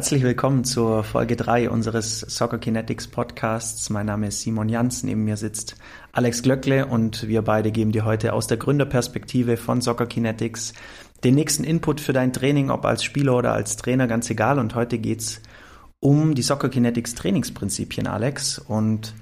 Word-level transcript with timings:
Herzlich 0.00 0.22
willkommen 0.22 0.64
zur 0.64 1.04
Folge 1.04 1.36
3 1.36 1.68
unseres 1.68 2.20
Soccer 2.20 2.56
Kinetics 2.56 3.06
Podcasts. 3.06 3.90
Mein 3.90 4.06
Name 4.06 4.28
ist 4.28 4.40
Simon 4.40 4.70
Jans, 4.70 5.02
neben 5.02 5.24
mir 5.24 5.36
sitzt 5.36 5.76
Alex 6.12 6.42
Glöckle 6.42 6.86
und 6.86 7.28
wir 7.28 7.42
beide 7.42 7.70
geben 7.70 7.92
dir 7.92 8.06
heute 8.06 8.32
aus 8.32 8.46
der 8.46 8.56
Gründerperspektive 8.56 9.58
von 9.58 9.82
Soccer 9.82 10.06
Kinetics 10.06 10.72
den 11.22 11.34
nächsten 11.34 11.64
Input 11.64 12.00
für 12.00 12.14
dein 12.14 12.32
Training, 12.32 12.70
ob 12.70 12.86
als 12.86 13.04
Spieler 13.04 13.36
oder 13.36 13.52
als 13.52 13.76
Trainer, 13.76 14.06
ganz 14.06 14.30
egal. 14.30 14.58
Und 14.58 14.74
heute 14.74 14.96
geht's 14.96 15.42
um 16.00 16.34
die 16.34 16.40
Soccer 16.40 16.70
Kinetics 16.70 17.14
Trainingsprinzipien, 17.14 18.06
Alex. 18.06 18.58
Und 18.58 19.12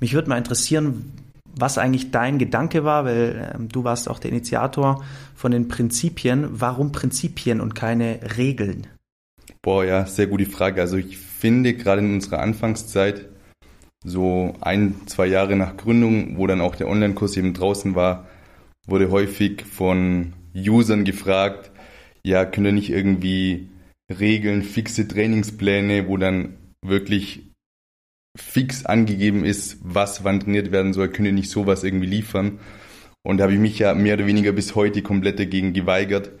mich 0.00 0.14
würde 0.14 0.30
mal 0.30 0.38
interessieren, 0.38 1.12
was 1.44 1.78
eigentlich 1.78 2.10
dein 2.10 2.40
Gedanke 2.40 2.82
war, 2.82 3.04
weil 3.04 3.52
ähm, 3.54 3.68
du 3.68 3.84
warst 3.84 4.10
auch 4.10 4.18
der 4.18 4.32
Initiator 4.32 5.04
von 5.36 5.52
den 5.52 5.68
Prinzipien. 5.68 6.48
Warum 6.50 6.90
Prinzipien 6.90 7.60
und 7.60 7.76
keine 7.76 8.18
Regeln? 8.36 8.88
Boah, 9.64 9.82
ja, 9.82 10.04
sehr 10.04 10.26
gute 10.26 10.44
Frage. 10.44 10.82
Also 10.82 10.98
ich 10.98 11.16
finde 11.16 11.72
gerade 11.72 12.02
in 12.02 12.12
unserer 12.12 12.40
Anfangszeit, 12.40 13.30
so 14.04 14.54
ein, 14.60 15.06
zwei 15.06 15.26
Jahre 15.26 15.56
nach 15.56 15.78
Gründung, 15.78 16.36
wo 16.36 16.46
dann 16.46 16.60
auch 16.60 16.76
der 16.76 16.86
Online-Kurs 16.86 17.38
eben 17.38 17.54
draußen 17.54 17.94
war, 17.94 18.28
wurde 18.86 19.10
häufig 19.10 19.64
von 19.64 20.34
Usern 20.54 21.04
gefragt, 21.04 21.70
ja, 22.22 22.44
könnt 22.44 22.66
ihr 22.66 22.72
nicht 22.72 22.90
irgendwie 22.90 23.70
Regeln, 24.10 24.62
fixe 24.64 25.08
Trainingspläne, 25.08 26.08
wo 26.08 26.18
dann 26.18 26.58
wirklich 26.84 27.48
fix 28.36 28.84
angegeben 28.84 29.46
ist, 29.46 29.78
was 29.82 30.24
wann 30.24 30.40
trainiert 30.40 30.72
werden 30.72 30.92
soll, 30.92 31.08
könnt 31.08 31.26
ihr 31.26 31.32
nicht 31.32 31.48
sowas 31.48 31.84
irgendwie 31.84 32.06
liefern. 32.08 32.58
Und 33.22 33.38
da 33.38 33.44
habe 33.44 33.54
ich 33.54 33.60
mich 33.60 33.78
ja 33.78 33.94
mehr 33.94 34.16
oder 34.16 34.26
weniger 34.26 34.52
bis 34.52 34.74
heute 34.74 35.00
komplett 35.00 35.38
dagegen 35.38 35.72
geweigert, 35.72 36.32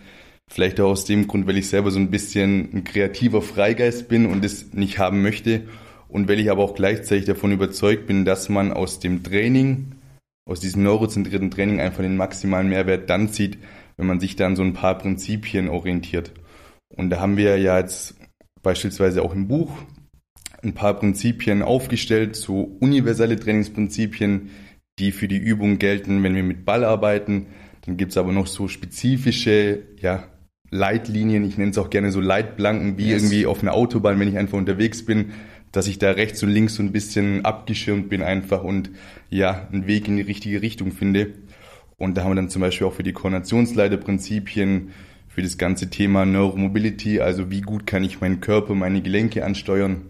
Vielleicht 0.50 0.80
auch 0.80 0.90
aus 0.90 1.04
dem 1.04 1.26
Grund, 1.26 1.46
weil 1.46 1.56
ich 1.56 1.68
selber 1.68 1.90
so 1.90 1.98
ein 1.98 2.10
bisschen 2.10 2.70
ein 2.72 2.84
kreativer 2.84 3.42
Freigeist 3.42 4.08
bin 4.08 4.26
und 4.26 4.44
es 4.44 4.72
nicht 4.72 4.98
haben 4.98 5.22
möchte. 5.22 5.62
Und 6.08 6.28
weil 6.28 6.38
ich 6.38 6.50
aber 6.50 6.62
auch 6.62 6.74
gleichzeitig 6.74 7.24
davon 7.24 7.52
überzeugt 7.52 8.06
bin, 8.06 8.24
dass 8.24 8.48
man 8.48 8.72
aus 8.72 9.00
dem 9.00 9.22
Training, 9.22 9.92
aus 10.48 10.60
diesem 10.60 10.82
neurozentrierten 10.82 11.50
Training 11.50 11.80
einfach 11.80 12.02
den 12.02 12.16
maximalen 12.16 12.68
Mehrwert 12.68 13.10
dann 13.10 13.30
zieht, 13.30 13.58
wenn 13.96 14.06
man 14.06 14.20
sich 14.20 14.36
dann 14.36 14.56
so 14.56 14.62
ein 14.62 14.74
paar 14.74 14.98
Prinzipien 14.98 15.68
orientiert. 15.68 16.32
Und 16.88 17.10
da 17.10 17.20
haben 17.20 17.36
wir 17.36 17.58
ja 17.58 17.78
jetzt 17.78 18.14
beispielsweise 18.62 19.22
auch 19.22 19.34
im 19.34 19.48
Buch 19.48 19.72
ein 20.62 20.74
paar 20.74 20.94
Prinzipien 20.94 21.62
aufgestellt, 21.62 22.36
so 22.36 22.76
universelle 22.80 23.38
Trainingsprinzipien, 23.38 24.50
die 24.98 25.12
für 25.12 25.28
die 25.28 25.38
Übung 25.38 25.78
gelten, 25.78 26.22
wenn 26.22 26.34
wir 26.34 26.42
mit 26.42 26.64
Ball 26.64 26.84
arbeiten. 26.84 27.46
Dann 27.84 27.96
gibt's 27.96 28.16
aber 28.16 28.32
noch 28.32 28.46
so 28.46 28.68
spezifische, 28.68 29.82
ja, 30.00 30.28
Leitlinien, 30.74 31.44
ich 31.44 31.56
nenne 31.56 31.70
es 31.70 31.78
auch 31.78 31.88
gerne 31.88 32.10
so 32.10 32.20
Leitplanken, 32.20 32.98
wie 32.98 33.08
yes. 33.08 33.22
irgendwie 33.22 33.46
auf 33.46 33.62
einer 33.62 33.74
Autobahn, 33.74 34.18
wenn 34.18 34.28
ich 34.28 34.36
einfach 34.36 34.58
unterwegs 34.58 35.04
bin, 35.04 35.32
dass 35.70 35.86
ich 35.86 36.00
da 36.00 36.10
rechts 36.10 36.42
und 36.42 36.50
links 36.50 36.74
so 36.74 36.82
ein 36.82 36.90
bisschen 36.90 37.44
abgeschirmt 37.44 38.08
bin 38.08 38.22
einfach 38.22 38.64
und 38.64 38.90
ja, 39.30 39.68
einen 39.72 39.86
Weg 39.86 40.08
in 40.08 40.16
die 40.16 40.22
richtige 40.22 40.62
Richtung 40.62 40.90
finde. 40.90 41.34
Und 41.96 42.16
da 42.16 42.24
haben 42.24 42.32
wir 42.32 42.36
dann 42.36 42.50
zum 42.50 42.60
Beispiel 42.60 42.88
auch 42.88 42.92
für 42.92 43.04
die 43.04 43.12
Koordinationsleiterprinzipien, 43.12 44.90
für 45.28 45.42
das 45.42 45.58
ganze 45.58 45.90
Thema 45.90 46.26
Neuromobility, 46.26 47.20
also 47.20 47.52
wie 47.52 47.60
gut 47.60 47.86
kann 47.86 48.02
ich 48.02 48.20
meinen 48.20 48.40
Körper, 48.40 48.74
meine 48.74 49.00
Gelenke 49.00 49.44
ansteuern. 49.44 50.02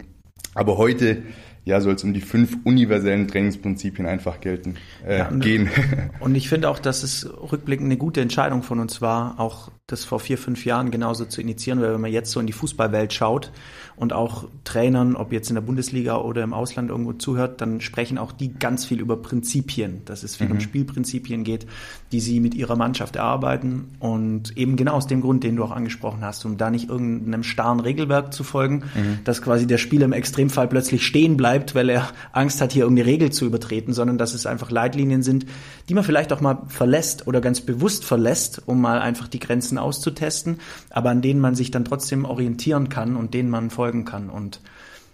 Aber 0.55 0.79
heute 0.79 1.25
ja, 1.65 1.81
soll 1.81 1.95
es 1.95 2.05
um 2.05 2.13
die 2.13 2.21
fünf 2.21 2.59
universellen 2.65 3.27
Trainingsprinzipien 3.27 4.07
einfach 4.07 4.41
gelten, 4.41 4.77
äh, 5.07 5.19
ja, 5.19 5.31
gehen. 5.31 5.71
Und 6.21 6.35
ich 6.35 6.49
finde 6.49 6.69
auch, 6.69 6.79
dass 6.79 7.03
es 7.03 7.27
rückblickend 7.27 7.87
eine 7.87 7.97
gute 7.97 8.21
Entscheidung 8.21 8.63
von 8.63 8.81
uns 8.81 9.01
war, 9.01 9.41
auch 9.41 9.71
das 9.87 10.05
vor 10.05 10.19
vier, 10.19 10.39
fünf 10.39 10.65
Jahren 10.65 10.91
genauso 10.91 11.27
zu 11.27 11.43
initiieren, 11.43 11.81
weil 11.83 11.93
wenn 11.93 12.01
man 12.01 12.11
jetzt 12.11 12.31
so 12.31 12.41
in 12.41 12.47
die 12.47 12.55
Fußballwelt 12.55 13.13
schaut 13.13 13.53
und 13.97 14.15
auch 14.15 14.49
Trainern, 14.65 15.15
ob 15.15 15.31
jetzt 15.31 15.51
in 15.51 15.57
der 15.57 15.63
Bundesliga 15.63 16.17
oder 16.17 16.43
im 16.43 16.55
Ausland 16.55 16.89
irgendwo 16.89 17.13
zuhört, 17.13 17.61
dann 17.61 17.83
sprechen 17.83 18.17
auch 18.17 18.33
die 18.33 18.55
ganz 18.55 18.87
viel 18.87 18.99
über 18.99 19.19
Prinzipien, 19.19 20.03
dass 20.07 20.23
es 20.23 20.37
viel 20.37 20.47
mhm. 20.47 20.55
um 20.55 20.61
Spielprinzipien 20.61 21.45
geht, 21.45 21.67
die 22.13 22.21
sie 22.21 22.41
mit 22.41 22.55
ihrer 22.55 22.77
Mannschaft 22.77 23.17
erarbeiten 23.17 23.91
und 23.99 24.57
eben 24.57 24.77
genau 24.77 24.95
aus 24.95 25.07
dem 25.07 25.21
Grund, 25.21 25.45
den 25.45 25.57
du 25.57 25.65
auch 25.65 25.71
angesprochen 25.71 26.25
hast, 26.25 26.47
um 26.47 26.57
da 26.57 26.71
nicht 26.71 26.89
irgendeinem 26.89 27.43
starren 27.43 27.81
Regelwerk 27.81 28.33
zu 28.33 28.43
folgen, 28.43 28.85
mhm. 28.95 29.19
dass 29.25 29.43
quasi 29.43 29.67
der 29.67 29.79
Spieler 29.79 30.07
im 30.07 30.13
Extremfall 30.13 30.67
plötzlich 30.67 31.05
stehen 31.05 31.37
bleibt, 31.37 31.54
weil 31.75 31.89
er 31.89 32.11
Angst 32.33 32.61
hat, 32.61 32.73
hier 32.73 32.83
irgendeine 32.85 33.09
Regel 33.09 33.31
zu 33.31 33.45
übertreten, 33.45 33.93
sondern 33.93 34.19
dass 34.19 34.35
es 34.35 34.47
einfach 34.47 34.71
Leitlinien 34.71 35.23
sind, 35.23 35.47
die 35.89 35.95
man 35.95 36.05
vielleicht 36.05 36.33
auch 36.33 36.41
mal 36.41 36.63
verlässt 36.69 37.27
oder 37.27 37.41
ganz 37.41 37.61
bewusst 37.61 38.05
verlässt, 38.05 38.63
um 38.67 38.81
mal 38.81 39.01
einfach 39.01 39.29
die 39.29 39.39
Grenzen 39.39 39.55
Grenzen 39.55 39.79
auszutesten, 39.79 40.59
aber 40.91 41.11
an 41.11 41.23
denen 41.23 41.41
man 41.41 41.55
sich 41.55 41.71
dann 41.71 41.85
trotzdem 41.85 42.25
orientieren 42.25 42.89
kann 42.89 43.17
und 43.17 43.35
denen 43.35 43.51
man 43.51 43.71
folgen 43.71 44.05
kann. 44.05 44.31
Und 44.31 44.61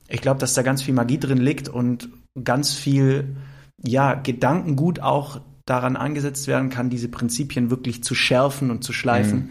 ich 0.09 0.21
glaube, 0.21 0.41
dass 0.41 0.55
da 0.55 0.63
ganz 0.63 0.83
viel 0.83 0.95
Magie 0.95 1.19
drin 1.19 1.39
liegt 1.39 1.69
und 1.69 2.09
ganz 2.43 2.75
viel, 2.75 3.37
ja, 3.83 4.15
Gedankengut 4.15 5.01
auch 5.01 5.41
daran 5.67 5.97
angesetzt 5.97 6.47
werden 6.49 6.71
kann, 6.71 6.91
diese 6.91 7.09
Prinzipien 7.09 7.71
wirklich 7.71 8.03
zu 8.03 8.15
schärfen 8.15 8.71
und 8.71 8.83
zu 8.83 8.93
schleifen. 8.93 9.39
Mhm. 9.39 9.51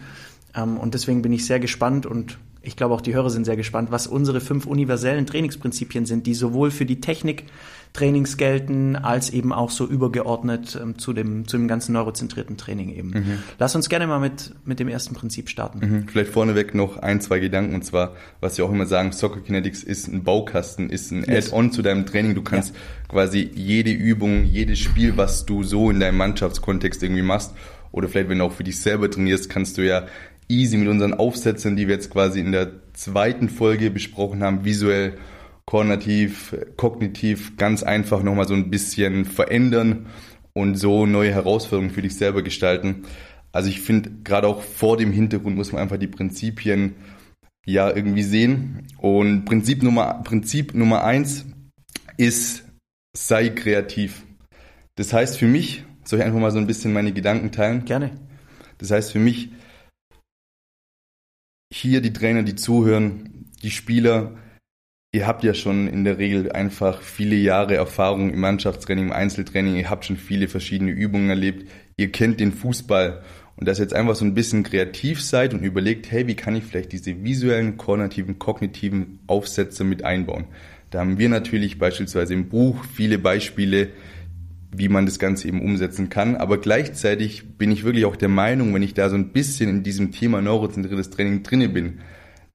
Ähm, 0.55 0.77
und 0.77 0.93
deswegen 0.95 1.21
bin 1.21 1.31
ich 1.31 1.45
sehr 1.45 1.59
gespannt 1.59 2.05
und 2.05 2.39
ich 2.61 2.75
glaube 2.75 2.93
auch 2.93 3.01
die 3.01 3.13
Hörer 3.13 3.29
sind 3.29 3.45
sehr 3.45 3.57
gespannt, 3.57 3.91
was 3.91 4.07
unsere 4.07 4.41
fünf 4.41 4.65
universellen 4.65 5.25
Trainingsprinzipien 5.25 6.05
sind, 6.05 6.27
die 6.27 6.33
sowohl 6.33 6.71
für 6.71 6.85
die 6.85 7.01
Technik 7.01 7.45
Trainings 7.93 8.37
gelten, 8.37 8.95
als 8.95 9.31
eben 9.31 9.51
auch 9.51 9.71
so 9.71 9.87
übergeordnet 9.87 10.77
ähm, 10.79 10.99
zu, 10.99 11.11
dem, 11.11 11.47
zu 11.47 11.57
dem 11.57 11.67
ganzen 11.67 11.93
neurozentrierten 11.93 12.55
Training 12.55 12.89
eben. 12.89 13.09
Mhm. 13.09 13.37
Lass 13.57 13.75
uns 13.75 13.89
gerne 13.89 14.05
mal 14.05 14.19
mit, 14.19 14.53
mit 14.63 14.79
dem 14.79 14.87
ersten 14.87 15.15
Prinzip 15.15 15.49
starten. 15.49 15.79
Mhm. 15.79 16.07
Vielleicht 16.07 16.31
vorneweg 16.31 16.75
noch 16.75 16.97
ein, 16.97 17.19
zwei 17.19 17.39
Gedanken 17.39 17.73
und 17.73 17.83
zwar, 17.83 18.15
was 18.41 18.57
wir 18.57 18.65
auch 18.65 18.71
immer 18.71 18.85
sagen, 18.85 19.11
Soccer 19.11 19.41
Kinetics 19.41 19.81
ist 19.81 20.07
ein 20.07 20.23
Baukasten, 20.23 20.91
ist 20.91 21.11
ein 21.11 21.23
yes. 21.27 21.47
Add-on 21.47 21.71
zu 21.71 21.81
deinem 21.81 22.05
Training. 22.05 22.35
Du 22.35 22.43
kannst 22.43 22.75
ja. 22.75 22.81
quasi 23.07 23.49
jede 23.55 23.91
Übung, 23.91 24.45
jedes 24.45 24.77
Spiel, 24.77 25.17
was 25.17 25.47
du 25.47 25.63
so 25.63 25.89
in 25.89 25.99
deinem 25.99 26.17
Mannschaftskontext 26.17 27.01
irgendwie 27.01 27.23
machst, 27.23 27.53
oder 27.91 28.07
vielleicht 28.07 28.29
wenn 28.29 28.37
du 28.37 28.45
auch 28.45 28.51
für 28.51 28.63
dich 28.63 28.79
selber 28.79 29.09
trainierst, 29.09 29.49
kannst 29.49 29.79
du 29.79 29.81
ja 29.85 30.05
easy 30.49 30.77
mit 30.77 30.87
unseren 30.87 31.13
Aufsätzen, 31.13 31.75
die 31.75 31.87
wir 31.87 31.95
jetzt 31.95 32.09
quasi 32.09 32.39
in 32.39 32.51
der 32.51 32.71
zweiten 32.93 33.49
Folge 33.49 33.91
besprochen 33.91 34.43
haben, 34.43 34.65
visuell 34.65 35.17
koordinativ, 35.65 36.55
kognitiv 36.75 37.55
ganz 37.55 37.83
einfach 37.83 38.23
nochmal 38.23 38.47
so 38.47 38.55
ein 38.55 38.71
bisschen 38.71 39.25
verändern 39.25 40.07
und 40.53 40.75
so 40.75 41.05
neue 41.05 41.31
Herausforderungen 41.31 41.91
für 41.91 42.01
dich 42.01 42.15
selber 42.15 42.41
gestalten. 42.41 43.03
Also 43.51 43.69
ich 43.69 43.81
finde, 43.81 44.11
gerade 44.23 44.47
auch 44.47 44.61
vor 44.61 44.97
dem 44.97 45.11
Hintergrund 45.11 45.55
muss 45.55 45.71
man 45.71 45.81
einfach 45.81 45.97
die 45.97 46.07
Prinzipien 46.07 46.95
ja 47.65 47.95
irgendwie 47.95 48.23
sehen. 48.23 48.87
Und 48.97 49.45
Prinzip 49.45 49.83
Nummer, 49.83 50.21
Prinzip 50.23 50.73
Nummer 50.73 51.03
eins 51.03 51.45
ist, 52.17 52.63
sei 53.15 53.49
kreativ. 53.49 54.23
Das 54.95 55.13
heißt 55.13 55.37
für 55.37 55.47
mich, 55.47 55.83
soll 56.03 56.19
ich 56.19 56.25
einfach 56.25 56.39
mal 56.39 56.51
so 56.51 56.57
ein 56.57 56.67
bisschen 56.67 56.93
meine 56.93 57.13
Gedanken 57.13 57.51
teilen? 57.51 57.85
Gerne. 57.85 58.11
Das 58.79 58.91
heißt 58.91 59.11
für 59.11 59.19
mich, 59.19 59.49
hier 61.71 62.01
die 62.01 62.13
Trainer, 62.13 62.43
die 62.43 62.55
zuhören, 62.55 63.51
die 63.61 63.71
Spieler, 63.71 64.35
Ihr 65.11 65.25
habt 65.25 65.43
ja 65.43 65.55
schon 65.55 65.87
in 65.87 66.03
der 66.03 66.19
Regel 66.19 66.51
einfach 66.51 67.01
viele 67.01 67.35
Jahre 67.35 67.73
Erfahrung 67.73 68.31
im 68.31 68.39
Mannschaftstraining, 68.41 69.05
im 69.05 69.11
Einzeltraining. 69.11 69.75
Ihr 69.75 69.89
habt 69.89 70.05
schon 70.05 70.17
viele 70.17 70.47
verschiedene 70.47 70.91
Übungen 70.91 71.31
erlebt. 71.31 71.67
Ihr 71.97 72.11
kennt 72.11 72.39
den 72.39 72.51
Fußball. 72.51 73.23
Und 73.55 73.67
dass 73.67 73.79
ihr 73.79 73.85
jetzt 73.85 73.95
einfach 73.95 74.15
so 74.15 74.23
ein 74.23 74.35
bisschen 74.35 74.61
kreativ 74.61 75.23
seid 75.23 75.55
und 75.55 75.63
überlegt, 75.63 76.11
hey, 76.11 76.27
wie 76.27 76.35
kann 76.35 76.55
ich 76.55 76.63
vielleicht 76.63 76.91
diese 76.91 77.23
visuellen, 77.23 77.75
koordinativen, 77.75 78.37
kognitiven 78.37 79.17
Aufsätze 79.25 79.83
mit 79.83 80.05
einbauen? 80.05 80.45
Da 80.91 80.99
haben 80.99 81.17
wir 81.17 81.27
natürlich 81.27 81.79
beispielsweise 81.79 82.35
im 82.35 82.47
Buch 82.47 82.85
viele 82.93 83.17
Beispiele, 83.17 83.89
wie 84.71 84.89
man 84.89 85.05
das 85.05 85.19
Ganze 85.19 85.47
eben 85.47 85.61
umsetzen 85.61 86.09
kann. 86.09 86.35
Aber 86.35 86.59
gleichzeitig 86.59 87.57
bin 87.57 87.71
ich 87.71 87.83
wirklich 87.83 88.05
auch 88.05 88.15
der 88.15 88.29
Meinung, 88.29 88.73
wenn 88.73 88.83
ich 88.83 88.93
da 88.93 89.09
so 89.09 89.15
ein 89.15 89.29
bisschen 89.29 89.69
in 89.69 89.83
diesem 89.83 90.11
Thema 90.11 90.41
neurozentriertes 90.41 91.09
Training 91.09 91.43
drinne 91.43 91.69
bin, 91.69 91.99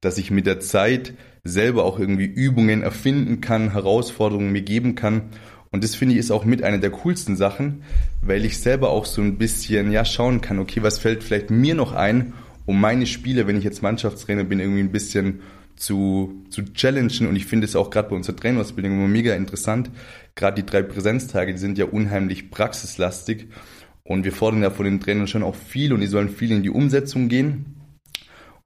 dass 0.01 0.19
ich 0.19 0.31
mit 0.31 0.47
der 0.47 0.61
Zeit 0.61 1.15
selber 1.43 1.85
auch 1.85 1.99
irgendwie 1.99 2.27
Übungen 2.27 2.83
erfinden 2.83 3.41
kann, 3.41 3.73
Herausforderungen 3.73 4.53
mir 4.53 4.63
geben 4.63 4.95
kann. 4.95 5.23
Und 5.71 5.83
das 5.83 5.97
finde 5.97 6.15
ich 6.15 6.21
ist 6.21 6.31
auch 6.31 6.45
mit 6.45 6.63
einer 6.63 6.79
der 6.79 6.91
coolsten 6.91 7.37
Sachen, 7.37 7.83
weil 8.23 8.45
ich 8.45 8.59
selber 8.59 8.91
auch 8.91 9.07
so 9.07 9.21
ein 9.21 9.39
bisschen, 9.39 9.91
ja, 9.91 10.05
schauen 10.05 10.41
kann, 10.41 10.61
okay, 10.61 10.83
was 10.83 10.99
fällt 10.99 11.25
vielleicht 11.25 11.51
mir 11.51 11.75
noch 11.75 11.93
ein, 11.93 12.33
um 12.65 12.81
meine 12.81 13.07
Spiele, 13.07 13.47
wenn 13.47 13.57
ich 13.57 13.65
jetzt 13.65 13.83
Mannschaftstrainer 13.83 14.45
bin, 14.45 14.61
irgendwie 14.61 14.81
ein 14.81 14.93
bisschen 14.93 15.41
zu, 15.77 16.45
zu 16.51 16.65
challengen. 16.73 17.27
Und 17.29 17.37
ich 17.37 17.47
finde 17.47 17.67
es 17.67 17.77
auch 17.77 17.91
gerade 17.91 18.09
bei 18.09 18.17
unserer 18.17 18.37
Trainerausbildung 18.37 18.93
immer 18.93 19.09
mega 19.09 19.35
interessant. 19.35 19.91
Gerade 20.35 20.63
die 20.63 20.67
drei 20.67 20.83
Präsenztage, 20.83 21.53
die 21.53 21.59
sind 21.59 21.79
ja 21.79 21.87
unheimlich 21.87 22.51
praxislastig. 22.51 23.49
Und 24.03 24.25
wir 24.25 24.33
fordern 24.33 24.63
ja 24.63 24.71
von 24.71 24.85
den 24.85 25.01
Trainern 25.01 25.27
schon 25.27 25.43
auch 25.43 25.55
viel 25.55 25.93
und 25.93 26.01
die 26.01 26.07
sollen 26.07 26.29
viel 26.29 26.53
in 26.53 26.63
die 26.63 26.71
Umsetzung 26.71 27.29
gehen. 27.29 27.77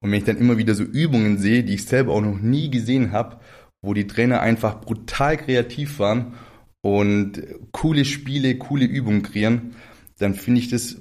Und 0.01 0.11
wenn 0.11 0.19
ich 0.19 0.25
dann 0.25 0.39
immer 0.39 0.59
wieder 0.59 0.75
so 0.75 0.85
Übungen 0.85 1.39
sehe, 1.39 1.65
die 1.65 1.75
ich 1.75 1.85
selber 1.85 2.13
auch 2.13 2.21
noch 2.21 2.39
nie 2.39 2.71
gesehen 2.71 3.13
habe, 3.13 3.39
wo 3.83 3.95
die 3.95 4.07
Trainer 4.07 4.41
einfach 4.41 4.81
brutal 4.81 5.37
kreativ 5.37 5.99
waren 5.99 6.35
und 6.81 7.43
coole 7.73 8.05
Spiele, 8.05 8.57
coole 8.59 8.85
Übungen 8.85 9.23
kreieren, 9.23 9.75
dann 10.19 10.35
finde 10.35 10.61
ich 10.61 10.69
das, 10.69 10.97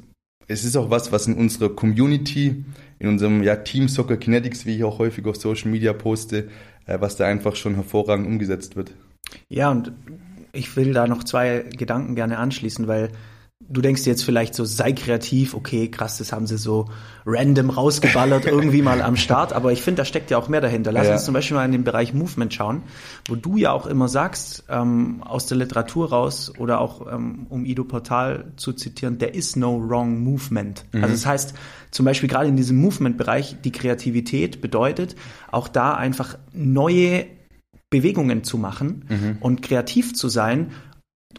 es 0.48 0.64
ist 0.64 0.76
auch 0.78 0.90
was, 0.90 1.12
was 1.12 1.28
in 1.28 1.36
unserer 1.36 1.70
Community 1.70 2.66
in 3.00 3.08
unserem 3.08 3.44
ja, 3.44 3.56
Team 3.56 3.88
Soccer 3.88 4.18
Kinetics, 4.18 4.66
wie 4.66 4.76
ich 4.76 4.84
auch 4.84 5.00
häufig 5.00 5.26
auf 5.26 5.36
Social 5.36 5.70
Media 5.72 5.94
poste, 5.94 6.50
äh, 6.86 7.00
was 7.00 7.16
da 7.16 7.26
einfach 7.26 7.56
schon 7.56 7.76
hervorragend 7.76 8.28
umgesetzt 8.28 8.76
wird. 8.76 8.94
Ja, 9.50 9.70
und 9.72 9.92
ich 10.54 10.76
will 10.76 10.94
da 10.94 11.08
noch 11.08 11.24
zwei 11.24 11.66
Gedanken 11.78 12.16
gerne 12.16 12.38
anschließen, 12.38 12.88
weil 12.88 13.12
du 13.60 13.82
denkst 13.82 14.06
jetzt 14.06 14.24
vielleicht 14.24 14.54
so, 14.54 14.66
sei 14.66 14.92
kreativ, 14.92 15.54
okay, 15.54 15.90
krass, 15.90 16.20
das 16.20 16.32
haben 16.32 16.46
sie 16.48 16.58
so 16.58 16.90
random 17.26 17.70
rausgeballert, 17.70 18.46
irgendwie 18.48 18.82
mal 18.82 19.02
am 19.02 19.18
Start, 19.18 19.52
aber 19.52 19.72
ich 19.72 19.82
finde, 19.82 20.02
da 20.02 20.06
steckt 20.06 20.30
ja 20.32 20.38
auch 20.38 20.48
mehr 20.48 20.62
dahinter. 20.62 20.92
Lass 20.92 21.08
ja. 21.08 21.14
uns 21.14 21.26
zum 21.26 21.34
Beispiel 21.34 21.58
mal 21.58 21.66
in 21.66 21.72
den 21.72 21.84
Bereich 21.84 22.14
Movement 22.14 22.54
schauen, 22.54 22.84
wo 23.28 23.36
du 23.36 23.58
ja 23.58 23.72
auch 23.72 23.88
immer 23.88 24.08
sagst, 24.08 24.64
ähm, 24.70 25.24
aus 25.24 25.48
der 25.48 25.58
Literatur 25.58 26.10
raus 26.10 26.54
oder 26.58 26.80
auch 26.80 27.12
ähm, 27.12 27.48
um 27.50 27.66
Ido 27.66 27.84
Portal 27.84 28.46
zu 28.58 28.74
zitieren, 28.74 29.18
there 29.18 29.32
is 29.32 29.56
no 29.56 29.82
wrong 29.82 30.20
movement. 30.24 30.86
Mhm. 30.92 31.04
Also 31.04 31.16
das 31.16 31.26
heißt, 31.26 31.54
zum 31.92 32.06
Beispiel 32.06 32.30
gerade 32.30 32.48
in 32.48 32.58
diesem 32.58 32.78
Movement-Bereich, 32.78 33.58
die 33.64 33.72
Kreativität 33.72 34.62
bedeutet, 34.62 35.16
auch 35.52 35.68
da 35.68 35.96
einfach 35.96 36.38
neue 36.54 37.26
Bewegungen 37.90 38.44
zu 38.44 38.58
machen 38.58 39.06
mhm. 39.08 39.38
und 39.40 39.62
kreativ 39.62 40.14
zu 40.14 40.28
sein 40.28 40.72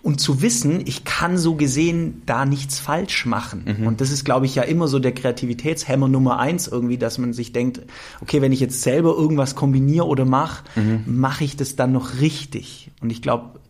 und 0.03 0.21
zu 0.21 0.43
wissen, 0.43 0.83
ich 0.87 1.05
kann 1.05 1.39
so 1.39 1.55
gesehen 1.55 2.23
da 2.27 2.45
nichts 2.47 2.79
falsch 2.79 3.27
machen. 3.27 3.77
Mhm. 3.79 3.87
Und 3.87 4.01
das 4.01 4.11
ist, 4.11 4.25
glaube 4.25 4.47
ich, 4.47 4.55
ja 4.55 4.63
immer 4.63 4.89
so 4.89 4.99
der 4.99 5.13
Kreativitätshemmer 5.13 6.09
Nummer 6.09 6.39
eins 6.39 6.69
irgendwie, 6.69 6.99
dass 6.99 7.19
man 7.19 7.33
sich 7.33 7.53
denkt, 7.53 7.81
okay, 8.21 8.41
wenn 8.41 8.53
ich 8.53 8.61
jetzt 8.61 8.83
selber 8.83 9.15
irgendwas 9.17 9.55
kombiniere 9.55 10.07
oder 10.07 10.25
mache, 10.25 10.65
mhm. 10.77 11.05
mache 11.07 11.45
ich 11.45 11.57
das 11.57 11.77
dann 11.77 11.93
noch 11.93 12.21
richtig. 12.21 12.91
Und 13.01 13.11
ich 13.11 13.23
glaube, 13.23 13.61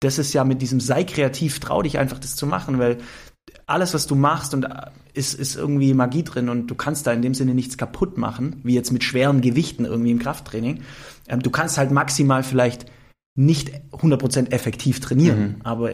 das 0.00 0.18
ist 0.18 0.32
ja 0.32 0.44
mit 0.44 0.60
diesem 0.60 0.80
sei 0.80 1.04
kreativ, 1.04 1.60
trau 1.60 1.82
dich 1.82 1.98
einfach 1.98 2.18
das 2.18 2.36
zu 2.36 2.46
machen, 2.46 2.78
weil 2.78 2.98
alles, 3.66 3.94
was 3.94 4.06
du 4.06 4.14
machst 4.14 4.54
und 4.54 4.66
ist, 5.14 5.34
ist 5.34 5.56
irgendwie 5.56 5.94
Magie 5.94 6.22
drin 6.22 6.48
und 6.48 6.66
du 6.68 6.74
kannst 6.74 7.06
da 7.06 7.12
in 7.12 7.22
dem 7.22 7.34
Sinne 7.34 7.54
nichts 7.54 7.76
kaputt 7.76 8.18
machen, 8.18 8.60
wie 8.62 8.74
jetzt 8.74 8.92
mit 8.92 9.02
schweren 9.02 9.40
Gewichten 9.40 9.84
irgendwie 9.84 10.10
im 10.10 10.18
Krafttraining. 10.18 10.82
Ähm, 11.28 11.42
du 11.42 11.50
kannst 11.50 11.78
halt 11.78 11.90
maximal 11.90 12.42
vielleicht 12.42 12.86
nicht 13.36 13.70
100% 13.92 14.50
effektiv 14.50 15.00
trainieren. 15.00 15.40
Mhm. 15.40 15.54
Aber 15.62 15.92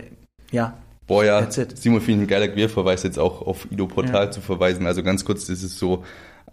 ja. 0.50 0.78
Boah, 1.06 1.24
ja, 1.24 1.50
Simon, 1.50 2.00
finde 2.00 2.22
ich 2.22 2.26
ein 2.26 2.26
geiler 2.28 2.48
Querverweis 2.48 3.02
jetzt 3.02 3.18
auch 3.18 3.42
auf 3.42 3.66
Ido 3.70 3.86
Portal 3.86 4.26
ja. 4.26 4.30
zu 4.30 4.40
verweisen. 4.40 4.86
Also 4.86 5.02
ganz 5.02 5.24
kurz, 5.24 5.46
das 5.46 5.62
ist 5.62 5.78
so 5.78 6.04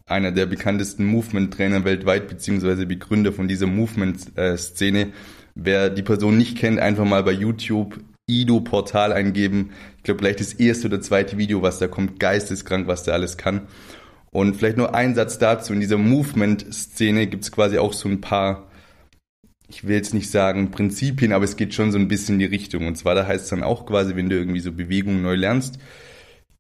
einer 0.06 0.32
der 0.32 0.48
bekanntesten 0.48 1.06
Movement-Trainer 1.06 1.86
weltweit, 1.86 2.28
beziehungsweise 2.28 2.88
Begründer 2.88 3.32
von 3.32 3.48
dieser 3.48 3.68
Movement-Szene. 3.68 5.14
Wer 5.54 5.90
die 5.92 6.02
Person 6.02 6.38
nicht 6.38 6.58
kennt, 6.58 6.80
einfach 6.80 7.06
mal 7.06 7.24
bei 7.24 7.32
YouTube 7.32 8.00
Ido 8.26 8.60
Portal 8.62 9.14
eingeben. 9.14 9.72
Ich 9.98 10.04
glaube, 10.04 10.20
vielleicht 10.20 10.40
das 10.40 10.54
erste 10.54 10.88
oder 10.88 11.02
zweite 11.02 11.38
Video, 11.38 11.62
was 11.62 11.80
da 11.80 11.88
kommt, 11.88 12.20
geisteskrank, 12.20 12.88
was 12.88 13.04
der 13.04 13.14
alles 13.14 13.38
kann. 13.38 13.68
Und 14.32 14.56
vielleicht 14.56 14.78
nur 14.78 14.94
ein 14.94 15.16
Satz 15.16 15.40
dazu. 15.40 15.74
In 15.74 15.80
dieser 15.80 15.98
Movement-Szene 15.98 17.28
gibt 17.28 17.44
es 17.44 17.52
quasi 17.52 17.78
auch 17.78 17.94
so 17.94 18.10
ein 18.10 18.22
paar 18.22 18.69
ich 19.70 19.88
will 19.88 19.96
jetzt 19.96 20.14
nicht 20.14 20.30
sagen 20.30 20.72
Prinzipien, 20.72 21.32
aber 21.32 21.46
es 21.46 21.56
geht 21.56 21.74
schon 21.74 21.92
so 21.92 21.98
ein 21.98 22.08
bisschen 22.08 22.36
in 22.36 22.40
die 22.40 22.46
Richtung. 22.46 22.88
Und 22.88 22.98
zwar, 22.98 23.16
da 23.16 23.28
heißt 23.28 23.44
es 23.44 23.50
dann 23.50 23.64
auch 23.64 23.86
quasi, 23.86 24.16
wenn 24.16 24.30
du 24.30 24.36
irgendwie 24.36 24.60
so 24.60 24.72
Bewegungen 24.72 25.22
neu 25.22 25.36
lernst, 25.36 25.80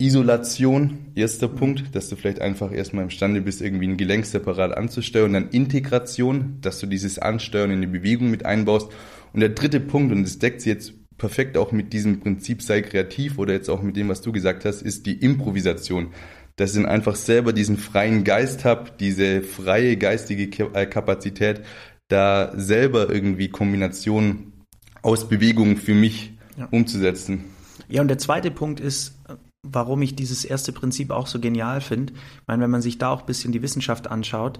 Isolation, 0.01 1.11
erster 1.15 1.49
Punkt, 1.49 1.93
dass 1.93 2.07
du 2.07 2.15
vielleicht 2.15 2.39
einfach 2.39 2.71
erstmal 2.71 3.03
imstande 3.03 3.41
bist, 3.41 3.61
irgendwie 3.61 3.87
ein 3.87 3.97
Gelenk 3.97 4.25
separat 4.25 4.71
anzusteuern. 4.77 5.33
Dann 5.33 5.49
Integration, 5.49 6.57
dass 6.61 6.79
du 6.79 6.85
dieses 6.85 7.19
Ansteuern 7.19 7.71
in 7.71 7.81
die 7.81 7.87
Bewegung 7.87 8.31
mit 8.31 8.45
einbaust. 8.45 8.89
Und 9.33 9.41
der 9.41 9.49
dritte 9.49 9.81
Punkt, 9.81 10.13
und 10.13 10.23
das 10.23 10.39
deckt 10.39 10.61
sich 10.61 10.71
jetzt 10.71 10.93
perfekt 11.17 11.57
auch 11.57 11.73
mit 11.73 11.91
diesem 11.91 12.21
Prinzip, 12.21 12.61
sei 12.61 12.81
kreativ 12.81 13.37
oder 13.39 13.51
jetzt 13.51 13.69
auch 13.69 13.81
mit 13.81 13.97
dem, 13.97 14.07
was 14.07 14.21
du 14.21 14.31
gesagt 14.31 14.63
hast, 14.63 14.81
ist 14.81 15.05
die 15.05 15.17
Improvisation. 15.17 16.13
Dass 16.55 16.77
ich 16.77 16.85
einfach 16.85 17.15
selber 17.15 17.51
diesen 17.51 17.75
freien 17.75 18.23
Geist 18.23 18.63
habe, 18.63 18.91
diese 19.01 19.41
freie 19.41 19.97
geistige 19.97 20.43
äh, 20.73 20.85
Kapazität, 20.85 21.61
da 22.09 22.51
selber 22.55 23.09
irgendwie 23.09 23.49
Kombinationen 23.49 24.65
aus 25.01 25.29
Bewegungen 25.29 25.77
für 25.77 25.93
mich 25.93 26.33
ja. 26.57 26.67
umzusetzen. 26.71 27.45
Ja, 27.87 28.01
und 28.01 28.09
der 28.09 28.17
zweite 28.17 28.51
Punkt 28.51 28.79
ist, 28.79 29.17
warum 29.63 30.01
ich 30.01 30.15
dieses 30.15 30.43
erste 30.45 30.73
Prinzip 30.73 31.11
auch 31.11 31.27
so 31.27 31.39
genial 31.39 31.81
finde. 31.81 32.13
Ich 32.13 32.47
meine, 32.47 32.63
wenn 32.63 32.71
man 32.71 32.81
sich 32.81 32.97
da 32.97 33.09
auch 33.09 33.21
ein 33.21 33.25
bisschen 33.25 33.51
die 33.51 33.61
Wissenschaft 33.61 34.09
anschaut, 34.09 34.59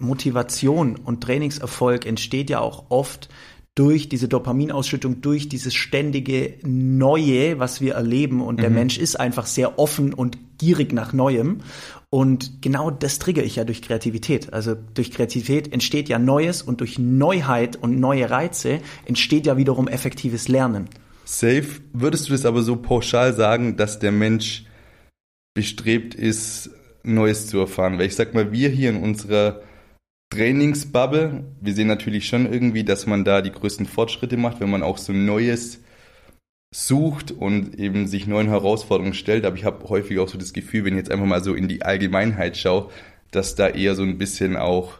Motivation 0.00 0.96
und 0.96 1.22
Trainingserfolg 1.22 2.06
entsteht 2.06 2.50
ja 2.50 2.60
auch 2.60 2.86
oft 2.90 3.28
durch 3.76 4.08
diese 4.08 4.26
Dopaminausschüttung, 4.26 5.20
durch 5.20 5.48
dieses 5.48 5.74
ständige 5.74 6.54
Neue, 6.64 7.58
was 7.58 7.80
wir 7.80 7.94
erleben. 7.94 8.40
Und 8.40 8.60
der 8.60 8.70
mhm. 8.70 8.76
Mensch 8.76 8.98
ist 8.98 9.20
einfach 9.20 9.46
sehr 9.46 9.78
offen 9.78 10.12
und 10.14 10.38
gierig 10.58 10.92
nach 10.92 11.12
Neuem. 11.12 11.58
Und 12.08 12.62
genau 12.62 12.90
das 12.90 13.18
trigger 13.18 13.44
ich 13.44 13.56
ja 13.56 13.64
durch 13.64 13.82
Kreativität. 13.82 14.52
Also 14.52 14.74
durch 14.94 15.10
Kreativität 15.10 15.72
entsteht 15.72 16.08
ja 16.08 16.18
Neues 16.18 16.62
und 16.62 16.80
durch 16.80 16.98
Neuheit 16.98 17.76
und 17.76 18.00
neue 18.00 18.30
Reize 18.30 18.80
entsteht 19.04 19.44
ja 19.44 19.58
wiederum 19.58 19.88
effektives 19.88 20.48
Lernen. 20.48 20.88
Safe. 21.26 21.66
Würdest 21.92 22.28
du 22.28 22.32
das 22.32 22.46
aber 22.46 22.62
so 22.62 22.76
pauschal 22.76 23.34
sagen, 23.34 23.76
dass 23.76 23.98
der 23.98 24.12
Mensch 24.12 24.64
bestrebt 25.52 26.14
ist, 26.14 26.70
Neues 27.02 27.46
zu 27.48 27.58
erfahren? 27.58 27.98
Weil 27.98 28.06
ich 28.06 28.16
sag 28.16 28.32
mal, 28.32 28.52
wir 28.52 28.70
hier 28.70 28.88
in 28.88 29.02
unserer 29.02 29.60
Trainingsbubble, 30.30 31.44
wir 31.60 31.74
sehen 31.74 31.86
natürlich 31.86 32.26
schon 32.26 32.50
irgendwie, 32.52 32.84
dass 32.84 33.06
man 33.06 33.24
da 33.24 33.42
die 33.42 33.52
größten 33.52 33.86
Fortschritte 33.86 34.36
macht, 34.36 34.60
wenn 34.60 34.70
man 34.70 34.82
auch 34.82 34.98
so 34.98 35.12
Neues 35.12 35.80
sucht 36.74 37.30
und 37.30 37.78
eben 37.78 38.06
sich 38.06 38.26
neuen 38.26 38.48
Herausforderungen 38.48 39.14
stellt. 39.14 39.44
Aber 39.44 39.56
ich 39.56 39.64
habe 39.64 39.88
häufig 39.88 40.18
auch 40.18 40.28
so 40.28 40.36
das 40.36 40.52
Gefühl, 40.52 40.84
wenn 40.84 40.94
ich 40.94 40.98
jetzt 40.98 41.10
einfach 41.10 41.26
mal 41.26 41.42
so 41.42 41.54
in 41.54 41.68
die 41.68 41.82
Allgemeinheit 41.82 42.56
schaue, 42.56 42.90
dass 43.30 43.54
da 43.54 43.68
eher 43.68 43.94
so 43.94 44.02
ein 44.02 44.18
bisschen 44.18 44.56
auch, 44.56 44.98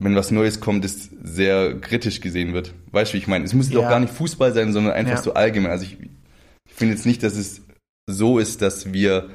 wenn 0.00 0.14
was 0.14 0.30
Neues 0.30 0.60
kommt, 0.60 0.84
ist 0.84 1.10
sehr 1.22 1.80
kritisch 1.80 2.20
gesehen 2.20 2.52
wird. 2.52 2.74
Weißt 2.92 3.12
du, 3.12 3.14
wie 3.14 3.18
ich 3.18 3.26
meine? 3.26 3.44
Es 3.44 3.54
muss 3.54 3.70
ja. 3.70 3.76
doch 3.76 3.88
gar 3.88 4.00
nicht 4.00 4.12
Fußball 4.12 4.52
sein, 4.52 4.72
sondern 4.72 4.92
einfach 4.92 5.16
ja. 5.16 5.22
so 5.22 5.34
allgemein. 5.34 5.72
Also 5.72 5.86
ich, 5.86 5.98
ich 6.68 6.74
finde 6.74 6.94
jetzt 6.94 7.06
nicht, 7.06 7.22
dass 7.22 7.36
es 7.36 7.62
so 8.06 8.38
ist, 8.38 8.62
dass 8.62 8.92
wir 8.92 9.30